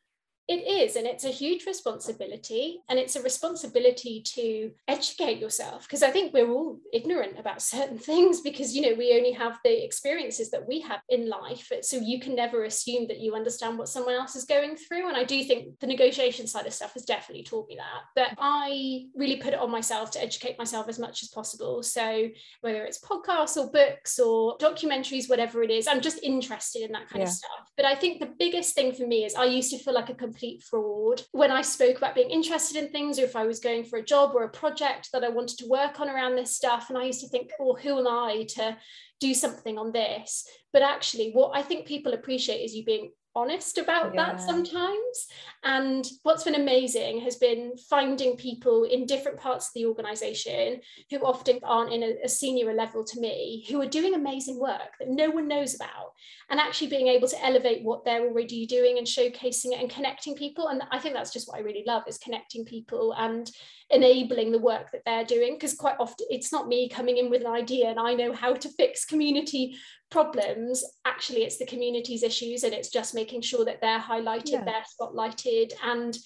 [0.48, 2.82] it is, and it's a huge responsibility.
[2.90, 7.98] And it's a responsibility to educate yourself because I think we're all ignorant about certain
[7.98, 11.72] things because, you know, we only have the experiences that we have in life.
[11.82, 15.08] So you can never assume that you understand what someone else is going through.
[15.08, 18.02] And I do think the negotiation side of stuff has definitely taught me that.
[18.16, 21.84] But I really put it on myself to educate myself as much as possible.
[21.84, 22.30] So
[22.62, 27.10] whether it's podcasts or books or documentaries, whatever it is, I'm just interested in that
[27.10, 27.28] kind yeah.
[27.28, 27.72] of stuff.
[27.78, 30.16] But I think the biggest thing for me is I used to feel like a
[30.32, 31.24] complete fraud.
[31.32, 34.06] When I spoke about being interested in things, or if I was going for a
[34.06, 37.04] job or a project that I wanted to work on around this stuff, and I
[37.04, 38.78] used to think, well, who am I to
[39.20, 40.48] do something on this?
[40.72, 44.26] But actually, what I think people appreciate is you being honest about yeah.
[44.26, 45.28] that sometimes.
[45.64, 51.20] And what's been amazing has been finding people in different parts of the organization who
[51.20, 55.10] often aren't in a, a, senior level to me, who are doing amazing work that
[55.10, 56.14] no one knows about,
[56.50, 60.36] and actually being able to elevate what they're already doing and showcasing it and connecting
[60.36, 60.68] people.
[60.68, 63.50] And I think that's just what I really love is connecting people and
[63.92, 65.54] enabling the work that they're doing.
[65.54, 68.54] Because quite often it's not me coming in with an idea and I know how
[68.54, 69.76] to fix community
[70.12, 74.64] problems actually it's the community's issues and it's just making sure that they're highlighted yeah.
[74.64, 76.18] they're spotlighted and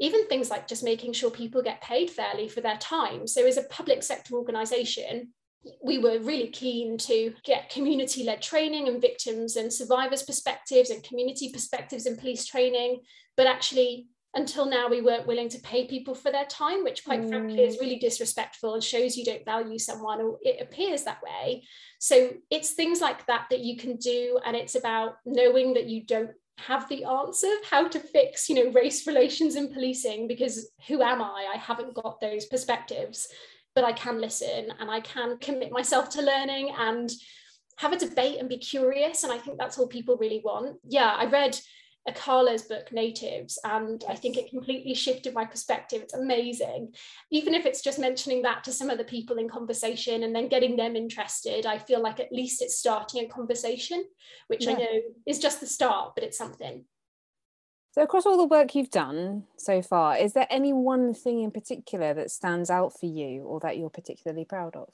[0.00, 3.56] even things like just making sure people get paid fairly for their time so as
[3.56, 5.28] a public sector organization
[5.82, 11.02] we were really keen to get community led training and victims and survivors perspectives and
[11.04, 13.00] community perspectives in police training
[13.36, 17.22] but actually until now we weren't willing to pay people for their time which quite
[17.22, 17.28] mm.
[17.28, 17.80] frankly is mm.
[17.80, 21.62] really disrespectful and shows you don't value someone or it appears that way
[21.98, 26.04] so it's things like that that you can do and it's about knowing that you
[26.04, 31.00] don't have the answer how to fix you know race relations in policing because who
[31.02, 33.28] am i i haven't got those perspectives
[33.74, 37.12] but i can listen and i can commit myself to learning and
[37.76, 41.14] have a debate and be curious and i think that's all people really want yeah
[41.16, 41.56] i read
[42.06, 44.04] Akala's book Natives, and.
[44.08, 46.02] I think it completely shifted my perspective.
[46.02, 46.94] It's amazing.
[47.30, 50.48] Even if it's just mentioning that to some of the people in conversation and then
[50.48, 54.04] getting them interested, I feel like at least it's starting a conversation,
[54.48, 54.72] which yeah.
[54.72, 56.84] I know is just the start, but it's something.
[57.92, 61.50] So, across all the work you've done so far, is there any one thing in
[61.50, 64.88] particular that stands out for you or that you're particularly proud of?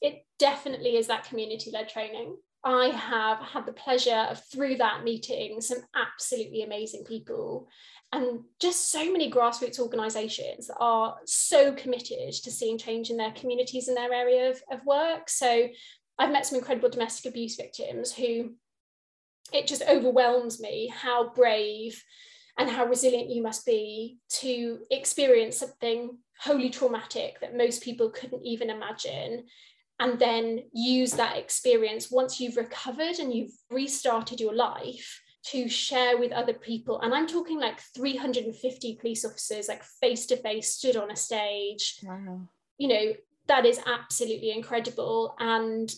[0.00, 2.36] It definitely is that community led training.
[2.66, 7.68] I have had the pleasure of through that meeting some absolutely amazing people
[8.12, 13.30] and just so many grassroots organisations that are so committed to seeing change in their
[13.30, 15.28] communities and their area of, of work.
[15.28, 15.68] So
[16.18, 18.54] I've met some incredible domestic abuse victims who
[19.52, 22.02] it just overwhelms me how brave
[22.58, 28.44] and how resilient you must be to experience something wholly traumatic that most people couldn't
[28.44, 29.44] even imagine
[29.98, 36.18] and then use that experience once you've recovered and you've restarted your life to share
[36.18, 37.00] with other people.
[37.00, 42.00] And i'm talking like 350 police officers like face to face stood on a stage.
[42.02, 42.48] Wow.
[42.78, 43.14] you know
[43.48, 45.34] that is absolutely incredible.
[45.38, 45.92] And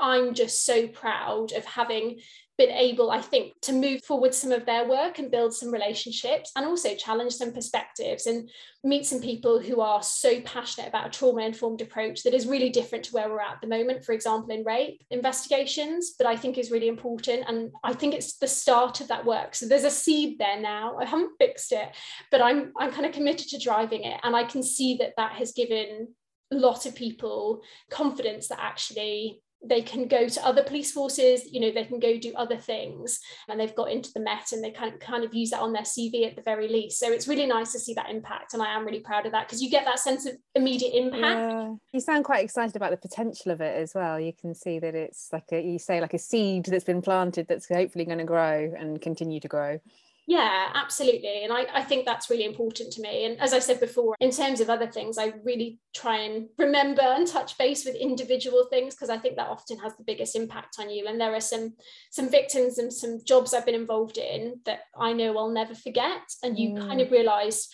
[0.00, 2.20] i'm just so proud of having
[2.66, 6.52] been able, I think, to move forward some of their work and build some relationships
[6.54, 8.48] and also challenge some perspectives and
[8.84, 12.70] meet some people who are so passionate about a trauma informed approach that is really
[12.70, 16.56] different to where we're at, the moment, for example, in rape investigations, but I think
[16.56, 17.44] is really important.
[17.48, 19.56] And I think it's the start of that work.
[19.56, 20.96] So there's a seed there now.
[20.98, 21.88] I haven't fixed it,
[22.30, 24.20] but I'm, I'm kind of committed to driving it.
[24.22, 26.14] And I can see that that has given
[26.52, 31.60] a lot of people confidence that actually they can go to other police forces you
[31.60, 34.70] know they can go do other things and they've got into the met and they
[34.70, 36.98] can kind of use that on their cv at the very least.
[36.98, 39.46] So it's really nice to see that impact and i am really proud of that
[39.46, 41.52] because you get that sense of immediate impact.
[41.52, 41.74] Yeah.
[41.92, 44.18] you sound quite excited about the potential of it as well.
[44.18, 47.46] You can see that it's like a you say like a seed that's been planted
[47.48, 49.78] that's hopefully going to grow and continue to grow
[50.26, 51.42] yeah, absolutely.
[51.42, 53.24] And I, I think that's really important to me.
[53.24, 57.02] And as I said before, in terms of other things, I really try and remember
[57.02, 60.76] and touch base with individual things because I think that often has the biggest impact
[60.78, 61.06] on you.
[61.08, 61.74] And there are some
[62.10, 66.22] some victims and some jobs I've been involved in that I know I'll never forget.
[66.44, 66.86] And you mm.
[66.86, 67.68] kind of realize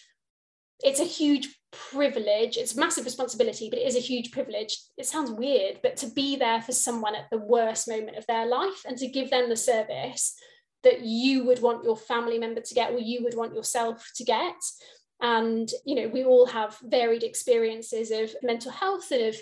[0.82, 2.56] it's a huge privilege.
[2.56, 4.78] It's massive responsibility, but it is a huge privilege.
[4.96, 8.46] It sounds weird, but to be there for someone at the worst moment of their
[8.46, 10.34] life and to give them the service
[10.84, 14.24] that you would want your family member to get or you would want yourself to
[14.24, 14.54] get
[15.20, 19.36] and you know we all have varied experiences of mental health and of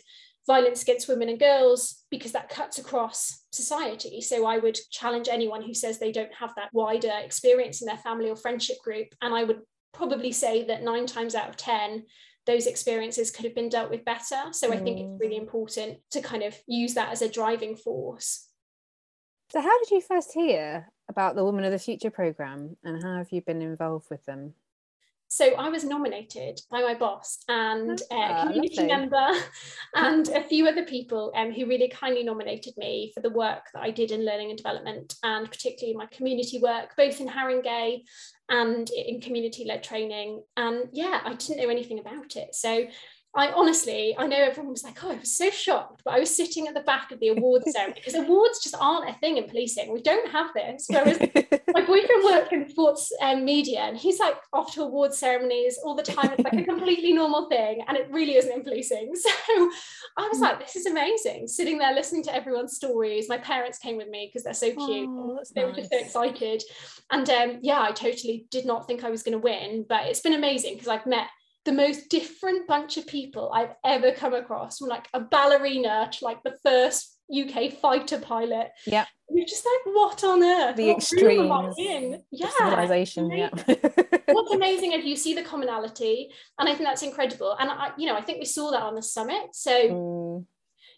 [0.47, 4.21] violence against women and girls because that cuts across society.
[4.21, 7.97] So I would challenge anyone who says they don't have that wider experience in their
[7.99, 9.09] family or friendship group.
[9.21, 9.61] And I would
[9.93, 12.05] probably say that nine times out of 10,
[12.47, 14.41] those experiences could have been dealt with better.
[14.53, 15.41] So I think it's really mm.
[15.41, 18.49] important to kind of use that as a driving force.
[19.57, 23.17] So, how did you first hear about the Women of the Future programme and how
[23.17, 24.53] have you been involved with them?
[25.29, 28.95] So I was nominated by my boss and a ah, community lovely.
[28.95, 29.31] member
[29.95, 33.83] and a few other people um, who really kindly nominated me for the work that
[33.83, 38.03] I did in learning and development and particularly my community work, both in Haringey
[38.51, 40.43] and in community-led training.
[40.59, 42.55] And yeah, I didn't know anything about it.
[42.55, 42.87] So
[43.37, 46.35] I honestly, I know everyone was like, oh, I was so shocked, but I was
[46.35, 49.45] sitting at the back of the awards ceremony because awards just aren't a thing in
[49.45, 49.93] policing.
[49.93, 50.87] We don't have this.
[50.89, 51.21] Whereas
[51.75, 55.95] my boyfriend worked in sports um, media and he's like off to awards ceremonies all
[55.95, 56.33] the time.
[56.33, 59.13] It's like a completely normal thing and it really isn't in policing.
[59.57, 59.71] So
[60.19, 61.47] I was like, this is amazing.
[61.49, 63.29] Sitting there listening to everyone's stories.
[63.29, 65.09] My parents came with me because they're so cute.
[65.09, 65.71] Oh, they nice.
[65.71, 66.63] were just so excited.
[67.11, 70.21] And um, yeah, I totally did not think I was going to win, but it's
[70.21, 71.27] been amazing because I've met
[71.67, 76.25] the most different bunch of people I've ever come across, from like a ballerina to
[76.25, 78.71] like the first UK fighter pilot.
[78.87, 79.05] Yeah.
[79.29, 80.77] You're just like, what on earth?
[80.77, 81.75] The what extremes.
[82.31, 82.49] Yeah.
[82.57, 83.31] Civilization.
[83.31, 83.51] Yeah.
[84.29, 87.57] What's amazing is you see the commonality, and I think that's incredible.
[87.59, 89.49] And I, you know, I think we saw that on the summit.
[89.53, 90.45] So mm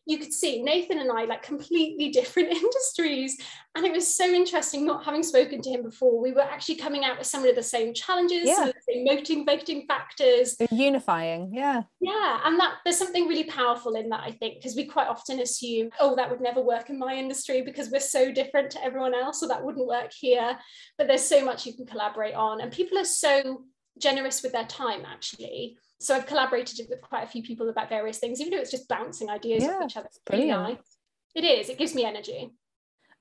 [0.09, 3.37] you could see Nathan and I like completely different industries.
[3.75, 6.19] And it was so interesting not having spoken to him before.
[6.21, 8.55] We were actually coming out with some of the same challenges, yeah.
[8.55, 10.57] some of the same motivating factors.
[10.71, 11.83] unifying, yeah.
[12.01, 12.41] Yeah.
[12.43, 15.91] And that there's something really powerful in that, I think, because we quite often assume,
[16.01, 19.43] oh, that would never work in my industry because we're so different to everyone else,
[19.43, 20.59] or that wouldn't work here.
[20.97, 22.63] But there's so much you can collaborate on.
[22.63, 23.63] And people are so
[23.99, 28.19] generous with their time actually so I've collaborated with quite a few people about various
[28.19, 30.07] things, even though it's just bouncing ideas yeah, off each other.
[30.07, 30.63] It's brilliant.
[30.63, 30.97] Nice.
[31.35, 31.69] It is.
[31.69, 32.53] It gives me energy.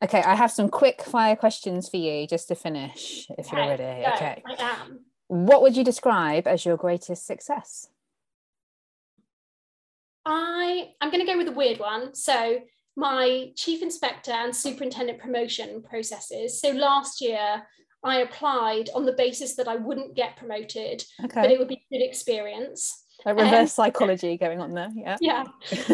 [0.03, 3.67] Okay, I have some quick fire questions for you just to finish, if okay, you're
[3.67, 4.03] ready.
[4.03, 4.13] go.
[4.13, 4.43] Okay.
[4.45, 4.99] I am.
[5.27, 7.87] What would you describe as your greatest success?
[10.23, 12.13] I I'm going to go with a weird one.
[12.13, 12.59] So
[12.95, 16.61] my chief inspector and superintendent promotion processes.
[16.61, 17.63] So last year
[18.03, 21.41] I applied on the basis that I wouldn't get promoted, okay.
[21.41, 23.05] but it would be a good experience.
[23.25, 24.89] A reverse um, psychology going on there.
[24.95, 25.17] Yeah.
[25.19, 25.45] Yeah.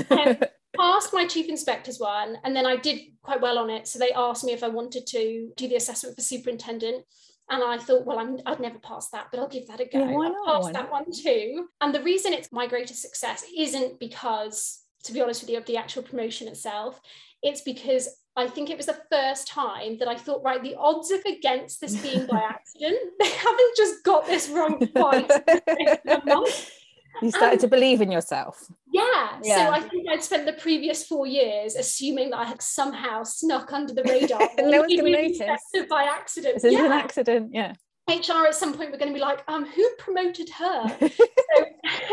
[0.09, 0.37] Um,
[0.77, 3.87] passed my chief inspector's one, and then I did quite well on it.
[3.87, 7.05] So they asked me if I wanted to do the assessment for superintendent.
[7.49, 9.99] And I thought, well, I'm, I'd never pass that, but I'll give that a go.
[9.99, 10.47] Yeah, why not?
[10.47, 11.67] I'll pass that one too.
[11.81, 15.65] And the reason it's my greatest success isn't because, to be honest with you, of
[15.65, 17.01] the actual promotion itself.
[17.41, 21.11] It's because I think it was the first time that I thought, right, the odds
[21.11, 22.97] are against this being by accident.
[23.19, 25.29] They haven't just got this wrong twice.
[27.21, 28.71] you started to believe in yourself.
[28.91, 29.39] Yeah.
[29.43, 29.67] yeah.
[29.67, 33.71] So I think I'd spent the previous four years assuming that I had somehow snuck
[33.71, 34.39] under the radar.
[34.57, 35.87] no one's going to notice.
[35.89, 36.61] By accident.
[36.61, 36.85] This yeah.
[36.85, 37.51] an accident.
[37.53, 37.73] Yeah.
[38.09, 40.97] HR at some point we're going to be like, um, who promoted her?
[40.99, 41.65] so,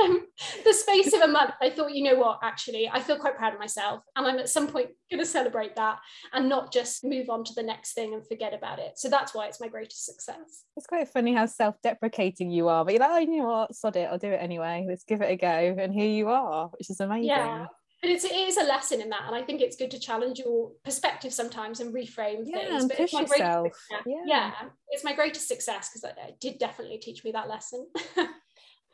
[0.03, 0.27] um,
[0.65, 3.55] the space of a month, I thought, you know what, actually, I feel quite proud
[3.55, 4.03] of myself.
[4.15, 5.99] And I'm at some point going to celebrate that
[6.33, 8.93] and not just move on to the next thing and forget about it.
[8.99, 10.65] So that's why it's my greatest success.
[10.77, 13.75] It's quite funny how self deprecating you are, but you're like, oh, you know what,
[13.75, 14.87] sod it, I'll do it anyway.
[14.89, 15.49] Let's give it a go.
[15.79, 17.31] And here you are, which is amazing.
[17.31, 17.67] Yeah
[18.03, 20.39] but it's, it is a lesson in that and i think it's good to challenge
[20.39, 23.87] your perspective sometimes and reframe yeah, things and but push it's my yourself.
[24.07, 24.23] Yeah.
[24.27, 24.53] yeah
[24.89, 27.87] it's my greatest success because it did definitely teach me that lesson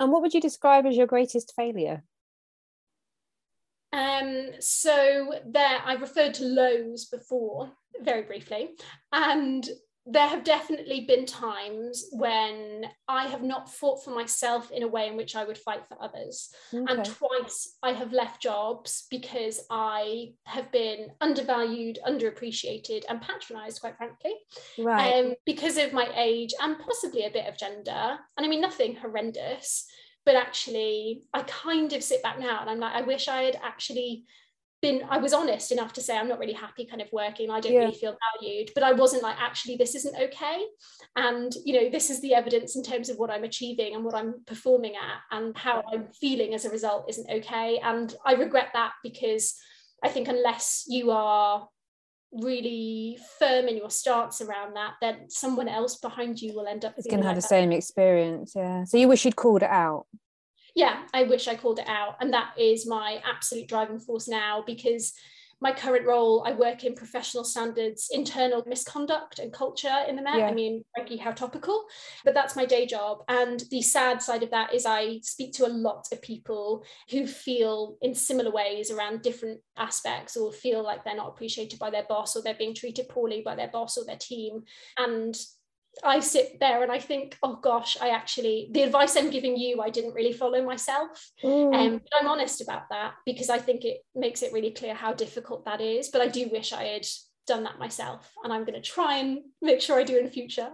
[0.01, 2.03] and what would you describe as your greatest failure
[3.93, 7.71] um so there i referred to lows before
[8.03, 8.71] very briefly
[9.13, 9.69] and
[10.09, 15.09] there have definitely been times when I have not fought for myself in a way
[15.09, 16.55] in which I would fight for others.
[16.73, 16.93] Okay.
[16.93, 23.97] And twice I have left jobs because I have been undervalued, underappreciated, and patronized, quite
[23.97, 24.35] frankly,
[24.79, 25.25] right.
[25.25, 28.17] um, because of my age and possibly a bit of gender.
[28.37, 29.87] And I mean, nothing horrendous,
[30.25, 33.59] but actually, I kind of sit back now and I'm like, I wish I had
[33.61, 34.25] actually
[34.83, 37.51] been I was honest enough to say I'm not really happy kind of working.
[37.51, 37.81] I don't yeah.
[37.81, 38.71] really feel valued.
[38.75, 40.65] But I wasn't like actually this isn't okay.
[41.17, 44.15] And you know this is the evidence in terms of what I'm achieving and what
[44.15, 47.79] I'm performing at and how I'm feeling as a result isn't okay.
[47.83, 49.55] And I regret that because
[50.03, 51.69] I think unless you are
[52.33, 56.93] really firm in your stance around that then someone else behind you will end up
[56.99, 58.85] it's going to have the same experience yeah.
[58.85, 60.07] So you wish you'd called it out
[60.77, 62.17] yeah, I wish I called it out.
[62.21, 65.15] And that is my absolute driving force now because
[65.59, 70.37] my current role, I work in professional standards, internal misconduct and culture in the Met.
[70.37, 70.49] Yeah.
[70.49, 71.87] I mean, frankly, how topical,
[72.27, 73.21] but that's my day job.
[73.29, 77.27] And the sad side of that is I speak to a lot of people who
[77.27, 82.05] feel in similar ways around different aspects or feel like they're not appreciated by their
[82.07, 84.63] boss or they're being treated poorly by their boss or their team.
[84.99, 85.35] And
[86.05, 89.81] I sit there and I think, oh gosh, I actually, the advice I'm giving you,
[89.81, 91.31] I didn't really follow myself.
[91.43, 91.75] Mm.
[91.75, 95.13] Um, but I'm honest about that because I think it makes it really clear how
[95.13, 96.09] difficult that is.
[96.09, 97.07] But I do wish I had
[97.47, 100.69] done that myself and I'm going to try and make sure I do in future.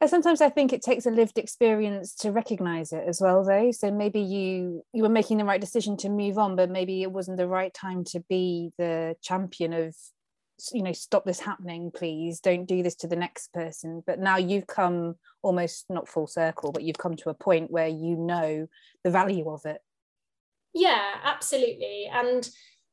[0.00, 3.70] And sometimes I think it takes a lived experience to recognize it as well though.
[3.70, 7.10] So maybe you you were making the right decision to move on, but maybe it
[7.10, 9.96] wasn't the right time to be the champion of
[10.72, 12.40] you know stop this happening please.
[12.40, 14.02] Don't do this to the next person.
[14.06, 17.88] But now you've come almost not full circle but you've come to a point where
[17.88, 18.66] you know
[19.04, 19.80] the value of it.
[20.74, 22.10] Yeah absolutely.
[22.12, 22.48] And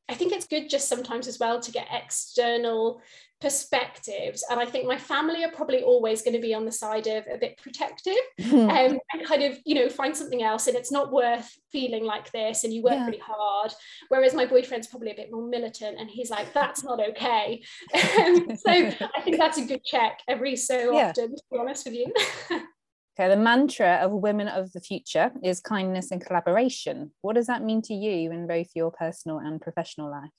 [0.10, 3.02] I think it's good just sometimes as well to get external
[3.40, 4.44] perspectives.
[4.50, 7.26] And I think my family are probably always going to be on the side of
[7.32, 8.16] a bit protective
[8.52, 10.68] um, and kind of, you know, find something else.
[10.68, 13.06] And it's not worth feeling like this and you work yeah.
[13.06, 13.74] really hard.
[14.10, 17.62] Whereas my boyfriend's probably a bit more militant and he's like, that's not okay.
[18.18, 21.10] Um, so I think that's a good check every so yeah.
[21.10, 22.12] often, to be honest with you.
[23.20, 27.12] Okay, the mantra of women of the future is kindness and collaboration.
[27.22, 30.30] What does that mean to you in both your personal and professional life?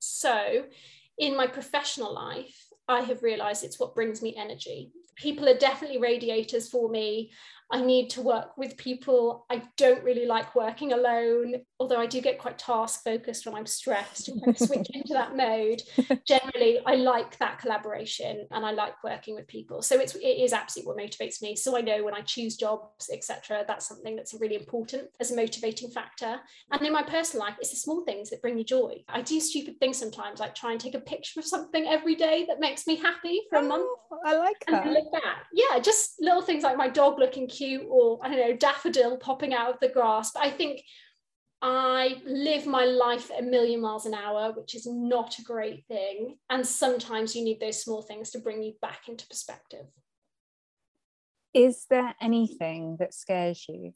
[0.00, 0.64] So,
[1.16, 2.56] in my professional life,
[2.88, 4.90] I have realized it's what brings me energy.
[5.20, 7.30] People are definitely radiators for me.
[7.72, 9.46] I need to work with people.
[9.48, 13.66] I don't really like working alone, although I do get quite task focused when I'm
[13.66, 15.80] stressed and kind of switch into that mode.
[16.26, 19.82] Generally, I like that collaboration and I like working with people.
[19.82, 21.54] So it's it is absolutely what motivates me.
[21.54, 25.36] So I know when I choose jobs, etc., that's something that's really important as a
[25.36, 26.40] motivating factor.
[26.72, 29.04] And in my personal life, it's the small things that bring me joy.
[29.08, 32.46] I do stupid things sometimes, like try and take a picture of something every day
[32.48, 33.88] that makes me happy for a month.
[34.10, 34.86] Oh, I like that.
[34.86, 35.46] And back.
[35.52, 39.54] Yeah, just little things like my dog looking cute or I don't know, daffodil popping
[39.54, 40.32] out of the grass.
[40.32, 40.82] But I think
[41.62, 46.36] I live my life a million miles an hour, which is not a great thing.
[46.48, 49.86] And sometimes you need those small things to bring you back into perspective.
[51.52, 53.92] Is there anything that scares you?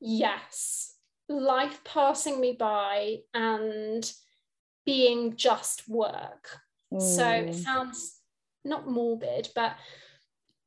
[0.00, 0.94] Yes.
[1.28, 4.10] Life passing me by and
[4.86, 6.48] being just work.
[6.94, 7.02] Mm.
[7.02, 7.54] So it mm.
[7.54, 8.17] sounds
[8.68, 9.76] not morbid, but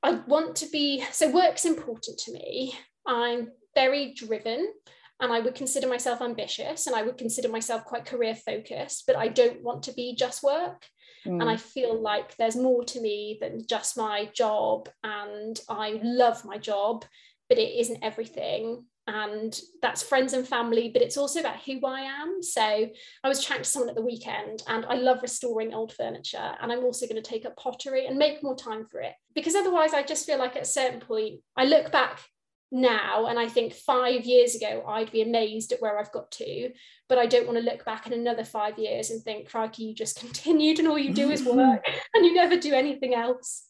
[0.04, 2.74] I want to be so work's important to me.
[3.06, 4.74] I'm very driven
[5.20, 9.16] and I would consider myself ambitious and I would consider myself quite career focused, but
[9.16, 10.86] I don't want to be just work.
[11.26, 11.41] Mm.
[11.41, 14.89] And I feel like there's more to me than just my job.
[15.04, 17.06] And I love my job,
[17.47, 22.02] but it isn't everything and that's friends and family but it's also about who i
[22.02, 22.41] am.
[22.41, 26.52] So i was chatting to someone at the weekend and i love restoring old furniture
[26.62, 29.14] and i'm also going to take up pottery and make more time for it.
[29.34, 32.22] Because otherwise i just feel like at a certain point i look back
[32.72, 36.72] now and i think five years ago i'd be amazed at where i've got to
[37.10, 39.93] but i don't want to look back in another five years and think crikey you
[39.93, 43.66] just continued and all you do is work and you never do anything else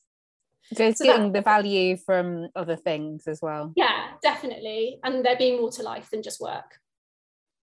[0.74, 3.74] so it's so getting the value from other things as well.
[3.76, 5.00] Yeah, definitely.
[5.04, 6.80] And there being more to life than just work.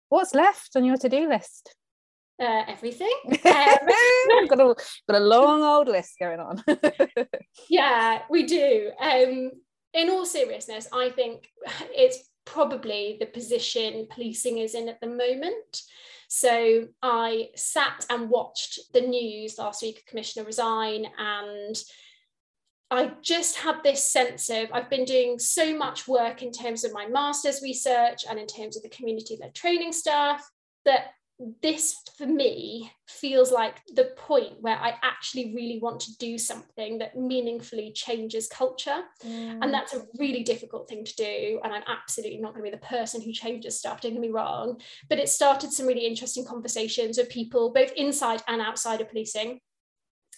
[0.09, 1.75] What's left on your to-do list?
[2.41, 3.13] Uh, everything.
[4.31, 4.75] Um, got, a,
[5.09, 6.63] got a long old list going on.
[7.71, 8.91] yeah, we do.
[9.01, 9.53] Um,
[9.95, 11.49] in all seriousness, I think
[11.91, 15.83] it's probably the position policing is in at the moment.
[16.29, 21.75] So I sat and watched the news last week, Commissioner resign, and
[22.91, 26.93] I just had this sense of I've been doing so much work in terms of
[26.93, 30.49] my master's research and in terms of the community led training stuff
[30.85, 31.11] that
[31.63, 36.99] this for me feels like the point where I actually really want to do something
[36.99, 39.03] that meaningfully changes culture.
[39.25, 39.59] Mm.
[39.63, 41.61] And that's a really difficult thing to do.
[41.63, 44.31] And I'm absolutely not going to be the person who changes stuff, don't get me
[44.31, 44.81] wrong.
[45.09, 49.61] But it started some really interesting conversations with people, both inside and outside of policing.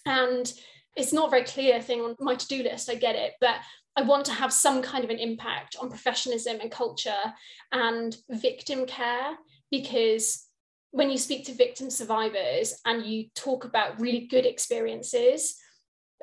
[0.05, 0.53] And
[0.95, 3.55] it's not a very clear thing on my to-do list i get it but
[3.95, 7.33] i want to have some kind of an impact on professionalism and culture
[7.71, 9.35] and victim care
[9.69, 10.47] because
[10.91, 15.55] when you speak to victim survivors and you talk about really good experiences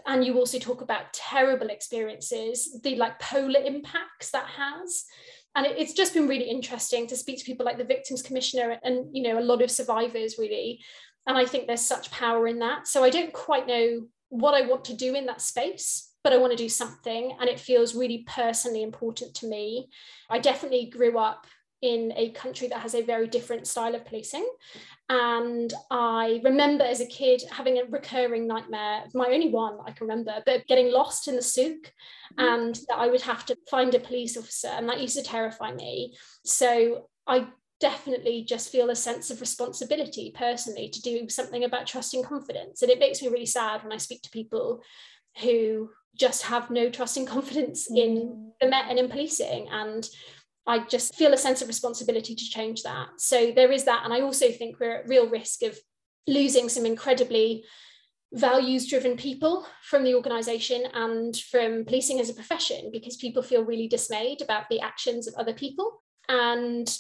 [0.07, 5.05] and you also talk about terrible experiences the like polar impacts that has.
[5.55, 8.79] And it, it's just been really interesting to speak to people like the victims commissioner
[8.85, 10.81] and you know a lot of survivors really.
[11.27, 12.87] And i think there's such power in that.
[12.87, 16.39] So i don't quite know what I want to do in that space, but I
[16.39, 19.89] want to do something and it feels really personally important to me.
[20.29, 21.47] I definitely grew up
[21.81, 24.49] in a country that has a very different style of policing.
[25.09, 30.09] And I remember as a kid having a recurring nightmare, my only one I can
[30.09, 31.93] remember, but getting lost in the souk
[32.39, 32.45] mm.
[32.45, 34.69] and that I would have to find a police officer.
[34.69, 36.17] And that used to terrify me.
[36.45, 37.47] So I
[37.81, 42.83] definitely just feel a sense of responsibility personally to do something about trust and confidence.
[42.83, 44.83] And it makes me really sad when I speak to people
[45.43, 47.97] who just have no trust and confidence mm.
[47.99, 49.69] in the Met and in policing.
[49.71, 50.09] And
[50.67, 53.09] I just feel a sense of responsibility to change that.
[53.19, 54.03] So there is that.
[54.05, 55.79] And I also think we're at real risk of
[56.27, 57.65] losing some incredibly
[58.35, 63.65] values driven people from the organization and from policing as a profession because people feel
[63.65, 66.03] really dismayed about the actions of other people.
[66.29, 66.95] And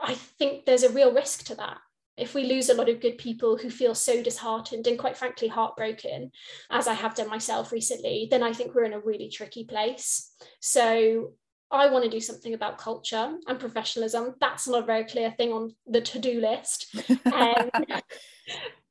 [0.00, 1.78] I think there's a real risk to that.
[2.16, 5.48] If we lose a lot of good people who feel so disheartened and quite frankly
[5.48, 6.32] heartbroken,
[6.70, 10.32] as I have done myself recently, then I think we're in a really tricky place.
[10.60, 11.32] So
[11.70, 14.34] I want to do something about culture and professionalism.
[14.40, 16.94] That's not a very clear thing on the to do list.
[17.32, 17.70] Um,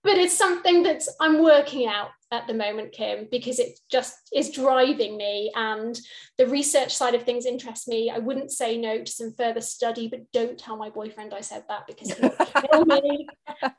[0.03, 4.51] but it's something that I'm working out at the moment, Kim, because it just is
[4.51, 5.51] driving me.
[5.55, 5.99] And
[6.37, 8.09] the research side of things interests me.
[8.09, 11.63] I wouldn't say no to some further study, but don't tell my boyfriend I said
[11.67, 12.29] that because he'll
[12.71, 13.27] kill me.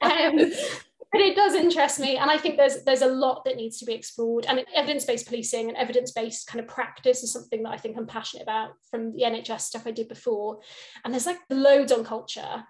[0.03, 0.53] Um,
[1.13, 3.85] but it does interest me and i think there's there's a lot that needs to
[3.85, 7.97] be explored and evidence-based policing and evidence-based kind of practice is something that i think
[7.97, 10.61] i'm passionate about from the nhs stuff i did before
[11.05, 12.65] and there's like loads on culture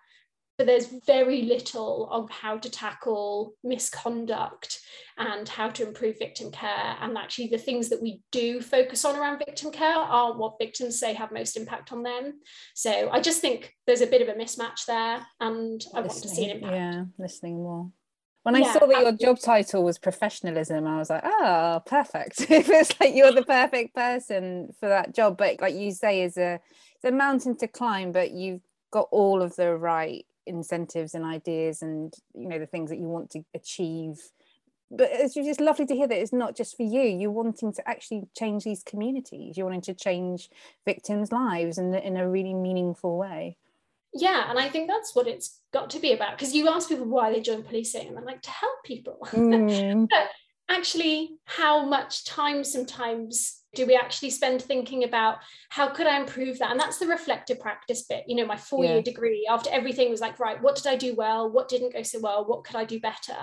[0.61, 4.81] but there's very little on how to tackle misconduct
[5.17, 6.97] and how to improve victim care.
[7.01, 11.01] And actually, the things that we do focus on around victim care are what victims
[11.01, 12.41] say have most impact on them.
[12.75, 16.11] So I just think there's a bit of a mismatch there, and I listening, want
[16.11, 16.75] to see an impact.
[16.75, 17.91] Yeah, listening more.
[18.43, 22.43] When I yeah, saw that your job title was professionalism, I was like, oh, perfect.
[22.51, 25.39] it feels like you're the perfect person for that job.
[25.39, 26.61] But like you say, is a
[26.97, 31.83] it's a mountain to climb, but you've got all of the right incentives and ideas
[31.83, 34.19] and you know the things that you want to achieve.
[34.93, 37.03] But it's just lovely to hear that it's not just for you.
[37.03, 39.57] You're wanting to actually change these communities.
[39.57, 40.51] You're wanting to change
[40.85, 43.57] victims' lives in, in a really meaningful way
[44.15, 47.07] yeah and i think that's what it's got to be about because you ask people
[47.07, 50.07] why they join policing and i'm like to help people mm.
[50.11, 50.29] but
[50.69, 56.59] actually how much time sometimes do we actually spend thinking about how could i improve
[56.59, 56.71] that?
[56.71, 59.03] And that's the reflective practice bit you know my four year yeah.
[59.03, 61.51] degree after everything was like right what did i do well?
[61.51, 62.45] What didn't go so well?
[62.45, 63.37] What could i do better?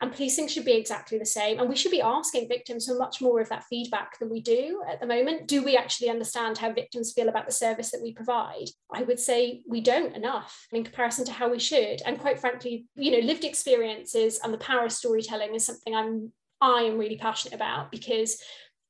[0.00, 1.58] And policing should be exactly the same.
[1.58, 4.82] And we should be asking victims for much more of that feedback than we do
[4.88, 5.48] at the moment.
[5.48, 8.68] Do we actually understand how victims feel about the service that we provide?
[8.92, 12.02] I would say we don't enough in comparison to how we should.
[12.06, 16.32] And quite frankly you know lived experiences and the power of storytelling is something i'm
[16.60, 18.40] I am really passionate about because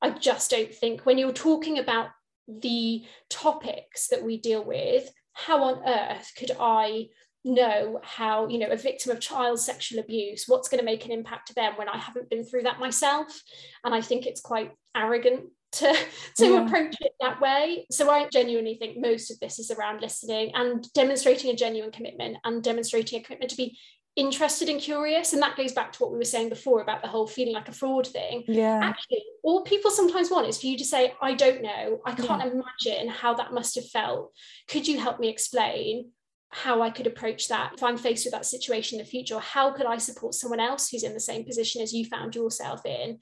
[0.02, 2.08] I just don't think when you're talking about
[2.48, 7.06] the topics that we deal with, how on earth could I
[7.44, 11.12] know how, you know, a victim of child sexual abuse, what's going to make an
[11.12, 13.40] impact to them when I haven't been through that myself?
[13.84, 15.96] And I think it's quite arrogant to,
[16.36, 16.64] to yeah.
[16.64, 17.86] approach it that way.
[17.90, 22.36] So I genuinely think most of this is around listening and demonstrating a genuine commitment
[22.44, 23.78] and demonstrating a commitment to be
[24.14, 27.08] interested and curious and that goes back to what we were saying before about the
[27.08, 28.44] whole feeling like a fraud thing.
[28.46, 28.80] Yeah.
[28.82, 32.00] Actually all people sometimes want is for you to say i don't know.
[32.04, 32.50] I can't yeah.
[32.50, 34.32] imagine how that must have felt.
[34.68, 36.10] Could you help me explain
[36.50, 37.72] how i could approach that?
[37.74, 40.90] If i'm faced with that situation in the future how could i support someone else
[40.90, 43.18] who's in the same position as you found yourself in?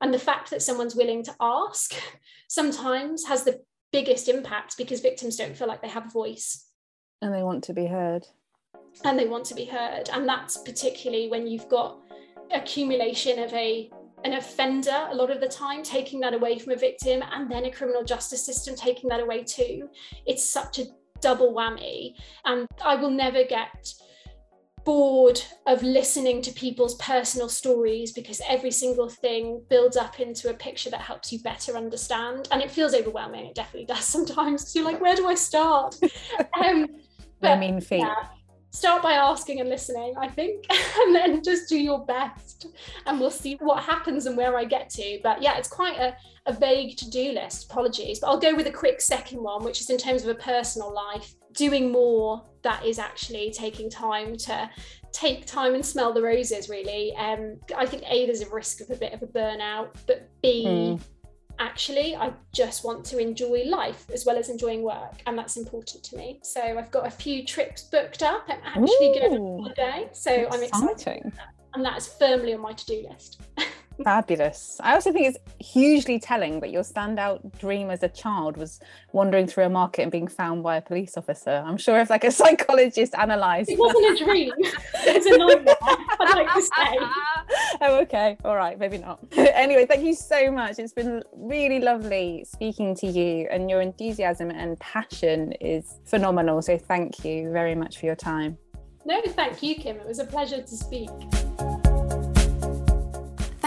[0.00, 1.94] And the fact that someone's willing to ask
[2.48, 3.60] sometimes has the
[3.92, 6.66] biggest impact because victims don't feel like they have a voice.
[7.20, 8.26] And they want to be heard
[9.04, 10.08] and they want to be heard.
[10.12, 11.98] And that's particularly when you've got
[12.52, 13.90] accumulation of a
[14.24, 17.64] an offender a lot of the time taking that away from a victim and then
[17.64, 19.88] a criminal justice system taking that away too.
[20.26, 20.84] It's such a
[21.20, 22.14] double whammy.
[22.44, 23.94] And i will never get
[24.84, 30.54] bored of listening to people's personal stories because every single thing builds up into a
[30.54, 32.48] picture that helps you better understand.
[32.50, 33.46] And it feels overwhelming.
[33.46, 34.74] It definitely does sometimes.
[34.74, 35.96] You're like where do i start?
[36.62, 36.88] Um,
[37.40, 38.00] but, I mean feet.
[38.00, 38.14] yeah,
[38.70, 40.66] start by asking and listening, I think,
[41.00, 42.66] and then just do your best
[43.06, 45.20] and we'll see what happens and where I get to.
[45.22, 46.16] But yeah, it's quite a,
[46.46, 47.70] a vague to do list.
[47.70, 48.20] Apologies.
[48.20, 50.94] But I'll go with a quick second one, which is in terms of a personal
[50.94, 54.70] life, doing more that is actually taking time to
[55.12, 57.14] take time and smell the roses, really.
[57.16, 60.64] Um, I think A, there's a risk of a bit of a burnout, but B,
[60.66, 61.00] mm
[61.60, 66.02] actually I just want to enjoy life as well as enjoying work and that's important
[66.04, 66.40] to me.
[66.42, 68.44] So I've got a few trips booked up.
[68.48, 71.32] I'm actually Ooh, going on holiday so I'm excited.
[71.74, 73.40] and that is firmly on my to-do list
[74.04, 74.78] Fabulous.
[74.80, 78.80] I also think it's hugely telling that your standout dream as a child was
[79.12, 81.62] wandering through a market and being found by a police officer.
[81.66, 83.70] I'm sure if like a psychologist analysed.
[83.70, 84.52] It wasn't a dream.
[84.58, 85.76] it was a nightmare.
[85.80, 86.98] I'd like to say.
[87.82, 88.36] oh, okay.
[88.44, 88.78] All right.
[88.78, 89.20] Maybe not.
[89.36, 90.78] anyway, thank you so much.
[90.78, 96.62] It's been really lovely speaking to you, and your enthusiasm and passion is phenomenal.
[96.62, 98.58] So thank you very much for your time.
[99.04, 99.96] No, thank you, Kim.
[99.96, 101.08] It was a pleasure to speak.